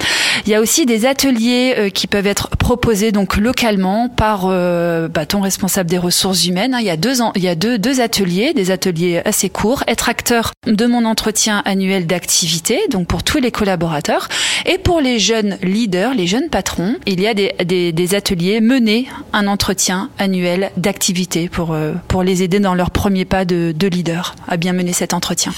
Il 0.44 0.52
y 0.52 0.54
a 0.54 0.60
aussi 0.60 0.84
des 0.84 1.06
ateliers 1.06 1.74
euh, 1.78 1.88
qui 1.88 2.06
peuvent 2.06 2.26
être 2.26 2.50
proposés 2.58 3.12
donc 3.12 3.38
localement 3.38 4.10
par 4.10 4.42
euh, 4.44 5.08
bah, 5.08 5.24
ton 5.24 5.40
responsable 5.40 5.88
des 5.88 5.96
ressources 5.96 6.46
humaines. 6.46 6.74
hein. 6.74 6.80
Il 6.80 6.86
y 6.86 6.90
a 6.90 6.98
deux 6.98 7.22
il 7.34 7.42
y 7.42 7.48
a 7.48 7.54
deux, 7.54 7.78
deux 7.78 8.02
ateliers, 8.02 8.52
des 8.52 8.70
ateliers 8.70 9.22
assez 9.24 9.48
courts. 9.48 9.84
Être 9.86 10.10
acteur 10.10 10.52
de 10.66 10.84
mon 10.84 11.06
entretien 11.06 11.62
annuel 11.64 12.06
d'activité, 12.06 12.78
donc 12.90 13.06
pour 13.06 13.22
tous 13.22 13.38
les 13.38 13.50
collaborateurs, 13.50 14.28
et 14.66 14.76
pour 14.76 15.00
les 15.00 15.18
jeunes 15.18 15.56
leaders, 15.62 16.12
les 16.12 16.26
jeunes 16.26 16.50
patrons, 16.50 16.96
il 17.06 17.22
y 17.22 17.26
a 17.26 17.32
des, 17.32 17.54
des, 17.64 17.92
des 17.92 18.14
ateliers 18.14 18.60
mener 18.60 19.08
un 19.32 19.46
entretien 19.46 19.61
annuel 20.18 20.70
d'activité 20.76 21.48
pour 21.48 21.72
euh, 21.72 21.92
pour 22.08 22.22
les 22.22 22.42
aider 22.42 22.60
dans 22.60 22.74
leur 22.74 22.90
premier 22.90 23.24
pas 23.24 23.44
de, 23.44 23.72
de 23.74 23.86
leader 23.86 24.34
à 24.48 24.56
bien 24.56 24.72
mener 24.72 24.92
cet 24.92 25.14
entretien. 25.14 25.52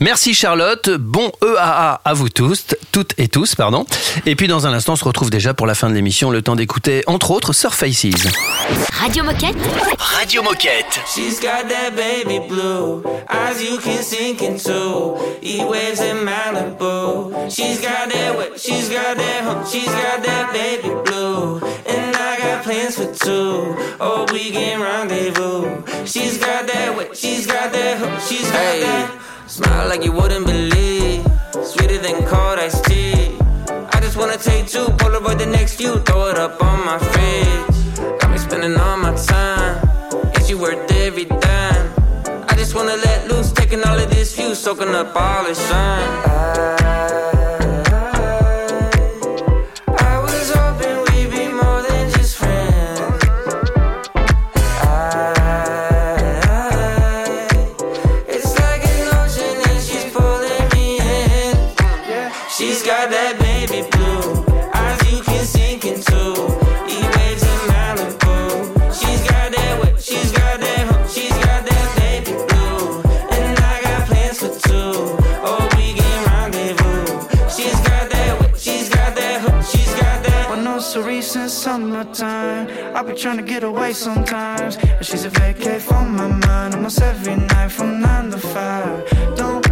Merci 0.00 0.34
Charlotte, 0.34 0.90
bon 0.90 1.30
EAA 1.42 2.00
à 2.04 2.14
vous 2.14 2.28
tous, 2.28 2.66
toutes 2.92 3.14
et 3.18 3.28
tous, 3.28 3.54
pardon. 3.54 3.86
Et 4.26 4.34
puis 4.34 4.48
dans 4.48 4.66
un 4.66 4.72
instant, 4.72 4.94
on 4.94 4.96
se 4.96 5.04
retrouve 5.04 5.30
déjà 5.30 5.54
pour 5.54 5.66
la 5.66 5.74
fin 5.74 5.88
de 5.88 5.94
l'émission, 5.94 6.30
le 6.30 6.42
temps 6.42 6.56
d'écouter 6.56 7.02
entre 7.06 7.30
autres 7.30 7.52
Surfaces. 7.52 8.06
Radio 8.92 9.24
Moquette. 9.24 9.56
Radio 9.98 10.42
Moquette. 10.42 11.00
She's 11.14 11.40
got 11.40 11.68
that 11.68 11.94
baby 11.96 12.40
blue, 12.48 13.02
eyes 13.30 13.62
you 13.62 13.78
can 13.78 14.02
sink 14.02 14.42
into. 14.42 15.16
E 15.42 15.62
waves 15.64 16.00
in 16.00 16.24
Malibu. 16.24 17.32
She's 17.50 17.80
got 17.80 18.10
that 18.12 18.36
wet, 18.36 18.58
she's 18.58 18.88
got 18.88 19.16
that 19.16 19.66
she's 19.70 19.86
got 19.86 20.22
that 20.24 20.52
baby 20.52 20.92
blue. 21.04 21.60
And 21.86 22.14
I 22.16 22.36
got 22.38 22.64
plans 22.64 22.96
for 22.96 23.06
two. 23.14 23.27
Oh, 23.30 24.26
we 24.32 24.50
can 24.50 24.80
rendezvous. 24.80 25.84
She's 26.06 26.38
got 26.38 26.66
that 26.66 26.96
wet, 26.96 27.16
she's 27.16 27.46
got 27.46 27.72
that 27.72 27.98
hump, 27.98 28.20
she's 28.22 28.50
got 28.50 28.52
that. 28.52 29.20
Smile 29.46 29.88
like 29.88 30.04
you 30.04 30.12
wouldn't 30.12 30.46
believe. 30.46 31.26
Sweeter 31.62 31.98
than 31.98 32.24
cold 32.26 32.58
iced 32.58 32.84
tea. 32.84 33.36
I 33.92 34.00
just 34.00 34.16
wanna 34.16 34.38
take 34.38 34.66
two, 34.66 34.86
Polaroid 35.00 35.38
the 35.38 35.46
next 35.46 35.74
few, 35.76 35.98
throw 36.00 36.28
it 36.28 36.38
up 36.38 36.62
on 36.62 36.84
my 36.84 36.98
fridge. 36.98 38.20
Got 38.20 38.30
me 38.30 38.38
spending 38.38 38.76
all 38.76 38.96
my 38.96 39.14
time. 39.14 39.76
Is 40.36 40.48
you 40.48 40.58
worth 40.58 40.90
every 40.92 41.24
dime? 41.24 41.92
I 42.48 42.54
just 42.56 42.74
wanna 42.74 42.96
let 42.96 43.28
loose, 43.28 43.52
taking 43.52 43.82
all 43.82 43.98
of 43.98 44.08
this 44.10 44.34
view, 44.34 44.54
soaking 44.54 44.94
up 44.94 45.14
all 45.14 45.44
the 45.44 45.54
shine. 45.54 46.08
I 46.24 46.77
summertime. 82.98 83.06
I'll 83.06 83.14
be 83.14 83.20
trying 83.20 83.36
to 83.36 83.42
get 83.42 83.64
away 83.64 83.92
sometimes. 83.92 84.76
But 84.76 85.06
she's 85.06 85.24
a 85.24 85.30
vacate 85.30 85.82
from 85.82 86.16
my 86.16 86.28
mind 86.28 86.74
almost 86.74 87.00
every 87.00 87.36
night 87.36 87.70
from 87.70 88.00
nine 88.00 88.30
to 88.30 88.38
five. 88.38 89.36
Don't 89.36 89.67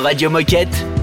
Radio 0.00 0.30
Moquette. 0.30 0.93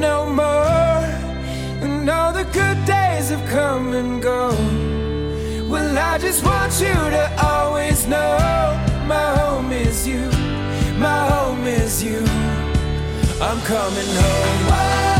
No 0.00 0.26
more, 0.26 1.04
and 1.84 2.08
all 2.08 2.32
the 2.32 2.44
good 2.44 2.84
days 2.84 3.30
have 3.30 3.48
come 3.48 3.94
and 3.94 4.22
gone, 4.22 5.68
well, 5.68 5.96
I 5.96 6.18
just 6.18 6.44
want 6.44 6.72
you 6.80 6.94
to 7.16 7.24
always 7.42 8.06
know 8.06 8.38
my 9.06 9.36
home 9.38 9.72
is 9.72 10.06
you, 10.06 10.30
my 10.98 11.28
home 11.30 11.66
is 11.66 12.02
you. 12.02 12.24
I'm 13.40 13.60
coming 13.62 14.10
home. 14.22 15.15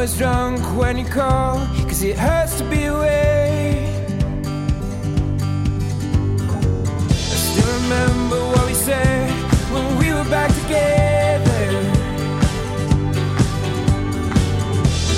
Always 0.00 0.16
drunk 0.16 0.60
when 0.78 0.96
you 0.96 1.04
call, 1.04 1.58
cause 1.84 2.02
it 2.02 2.16
hurts 2.16 2.56
to 2.56 2.64
be 2.70 2.84
away. 2.84 3.84
I 7.06 7.36
still 7.48 7.70
remember 7.82 8.38
what 8.52 8.66
we 8.66 8.72
said 8.72 9.30
when 9.70 9.98
we 9.98 10.10
were 10.14 10.24
back 10.30 10.50
together. 10.62 11.66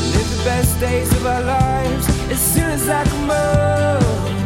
We 0.01 0.07
Live 0.15 0.31
the 0.37 0.43
best 0.45 0.81
days 0.81 1.13
of 1.13 1.27
our 1.27 1.43
lives 1.43 2.09
as 2.33 2.41
soon 2.41 2.71
as 2.79 2.89
I 2.89 3.05
come 3.05 3.29
home. 3.39 4.37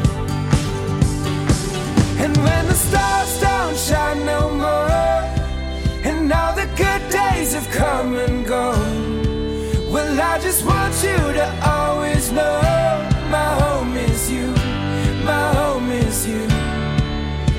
And 2.23 2.37
when 2.37 2.67
the 2.67 2.75
stars 2.75 3.41
don't 3.41 3.79
shine 3.89 4.27
no 4.27 4.51
more, 4.51 4.91
and 6.05 6.31
all 6.31 6.55
the 6.55 6.69
good 6.77 7.03
days 7.09 7.55
have 7.55 7.71
come 7.71 8.17
and 8.17 8.45
gone, 8.45 9.06
I 10.19 10.39
just 10.39 10.65
want 10.65 10.95
you 11.03 11.17
to 11.35 11.69
always 11.69 12.33
know 12.33 12.61
my 13.29 13.51
home 13.61 13.97
is 13.97 14.31
you, 14.31 14.47
my 15.25 15.53
home 15.55 15.91
is 15.91 16.27
you. 16.27 16.43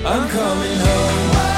I'm 0.04 0.28
coming 0.30 0.78
home. 0.80 1.57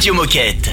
Radio 0.00 0.14
Moquette. 0.14 0.69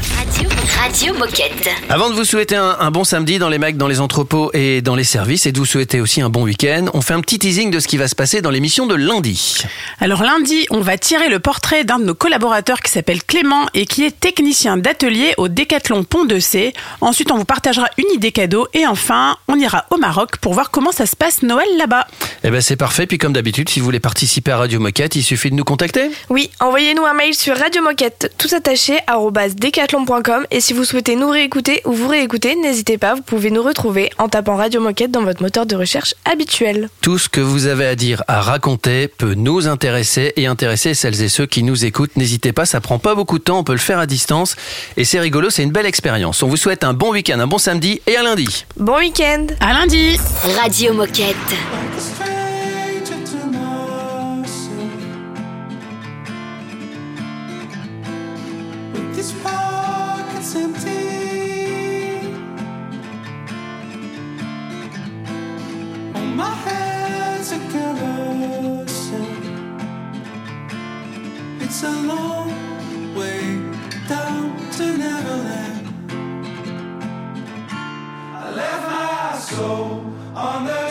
Radio 0.80 1.14
Moquette. 1.16 1.70
Avant 1.90 2.10
de 2.10 2.16
vous 2.16 2.24
souhaiter 2.24 2.56
un, 2.56 2.92
bon 2.92 3.04
samedi 3.04 3.40
dans 3.40 3.50
les 3.50 3.58
macs, 3.58 3.78
dans 3.78 3.88
les 3.88 4.00
entrepôts 4.00 4.52
et 4.54 4.82
dans 4.82 4.96
les 4.96 5.04
services, 5.04 5.46
et 5.46 5.52
de 5.52 5.58
vous 5.58 5.66
souhaiter 5.66 6.00
aussi 6.00 6.22
un 6.22 6.30
bon 6.30 6.44
week-end, 6.44 6.86
on 6.94 7.02
fait 7.02 7.14
un 7.14 7.22
petit 7.22 7.40
teasing 7.40 7.72
de 7.72 7.80
ce 7.80 7.88
qui 7.88 7.98
va 7.98 8.08
se 8.08 8.16
passer 8.16 8.42
dans 8.42 8.52
l'émission 8.52 8.86
de 8.86 8.94
lundi. 8.94 9.64
Alors 10.00 10.22
lundi, 10.22 10.68
on 10.70 10.82
va 10.82 10.98
tirer 10.98 11.30
le 11.30 11.40
portrait 11.40 11.84
d'un 11.84 12.00
de 12.00 12.06
nos 12.06 12.14
collaborateurs 12.14 12.82
qui 12.82 12.92
s'appelle 12.92 13.24
Clément 13.24 13.66
et 13.74 13.86
qui 13.86 14.04
est 14.04 14.18
technicien 14.18 14.78
d'atelier 14.78 15.34
au 15.38 15.48
Décathlon 15.48 16.04
Pont 16.04 16.26
de 16.26 16.40
C. 16.40 16.74
Ensuite, 17.02 17.32
on 17.32 17.38
vous 17.38 17.46
partagera 17.46 17.88
une 17.98 18.14
idée 18.14 18.32
cadeau 18.32 18.68
et 18.74 18.86
enfin, 18.86 19.38
on 19.48 19.60
ira 19.60 19.86
au 19.90 19.98
Maroc 19.98 20.38
pour 20.38 20.54
voir 20.54 20.70
comment 20.70 20.92
ça 20.92 21.06
se 21.06 21.16
passe 21.16 21.42
Noël 21.42 21.68
là-bas. 21.78 22.06
Eh 22.44 22.52
ben 22.52 22.62
c'est 22.62 22.76
parfait. 22.76 23.08
Puis 23.08 23.18
comme 23.18 23.34
d'habitude, 23.34 23.70
si 23.70 23.80
vous 23.80 23.86
voulez 23.86 24.00
participer 24.00 24.52
à 24.52 24.58
Radio 24.58 24.80
Moquette, 24.80 25.16
il 25.16 25.24
suffit 25.24 25.50
de 25.50 25.56
nous 25.56 25.66
contacter. 25.66 26.12
Oui, 26.30 26.52
envoyez-nous 26.60 27.06
un 27.06 27.14
mail 27.14 27.34
sur 27.34 27.58
Radio 27.58 27.82
Moquette, 27.82 28.32
tout 28.38 28.54
attaché, 28.56 29.00
décathlon.com 29.56 30.46
et 30.52 30.62
si 30.68 30.74
vous 30.74 30.84
souhaitez 30.84 31.16
nous 31.16 31.30
réécouter 31.30 31.82
ou 31.86 31.94
vous 31.94 32.10
réécouter, 32.10 32.54
n'hésitez 32.58 32.98
pas, 32.98 33.16
vous 33.16 33.22
pouvez 33.22 33.52
nous 33.52 33.64
retrouver 33.64 34.10
en 34.18 34.28
tapant 34.28 34.58
Radio 34.58 34.82
Moquette 34.82 35.12
dans 35.12 35.24
votre 35.24 35.42
moteur 35.42 35.66
de 35.66 35.78
recherche 35.78 36.14
habituel. 36.26 36.90
Tout 37.00 37.18
ce 37.18 37.30
que 37.30 37.40
vous 37.40 37.68
avez 37.68 37.86
à 37.86 37.96
dire, 37.96 38.22
à 38.28 38.42
raconter, 38.42 39.08
peut 39.08 39.34
nous 39.34 39.70
intéresser 39.70 40.34
et 40.36 40.46
intéresser 40.46 40.94
celles 40.94 41.22
et 41.22 41.30
ceux 41.30 41.46
qui 41.46 41.64
nous 41.64 41.86
écoutent. 41.86 42.18
N'hésitez 42.18 42.52
pas, 42.52 42.66
ça 42.66 42.82
prend 42.82 43.00
pas 43.00 43.16
beaucoup 43.16 43.40
de 43.40 43.46
temps, 43.46 43.60
on 43.60 43.64
peut 43.64 43.72
le 43.72 43.78
faire 43.78 44.00
à 44.00 44.08
distance 44.08 44.58
et 44.98 45.06
c'est 45.06 45.22
rigolo, 45.22 45.50
c'est 45.50 45.64
une 45.64 45.72
belle 45.72 45.86
expérience. 45.86 46.44
On 46.44 46.50
vous 46.50 46.58
souhaite 46.58 46.84
un 46.84 46.94
bon 46.94 47.14
week-end, 47.14 47.40
un 47.40 47.48
bon 47.48 47.60
samedi 47.60 48.02
et 48.06 48.18
à 48.18 48.24
lundi. 48.24 48.66
Bon 48.76 48.98
week-end. 48.98 49.48
À 49.62 49.72
lundi. 49.72 50.20
Radio 50.60 50.92
Moquette. 50.92 52.36
It's 71.70 71.84
a 71.84 71.92
long 71.92 72.48
way 73.14 73.42
down 74.08 74.56
to 74.78 74.98
Neverland. 74.98 76.12
I 78.42 78.54
left 78.56 78.88
my 78.90 79.38
soul 79.38 80.06
on 80.34 80.66
the 80.66 80.87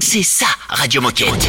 C'est 0.00 0.22
ça, 0.22 0.46
Radio 0.68 1.00
Moquette. 1.00 1.48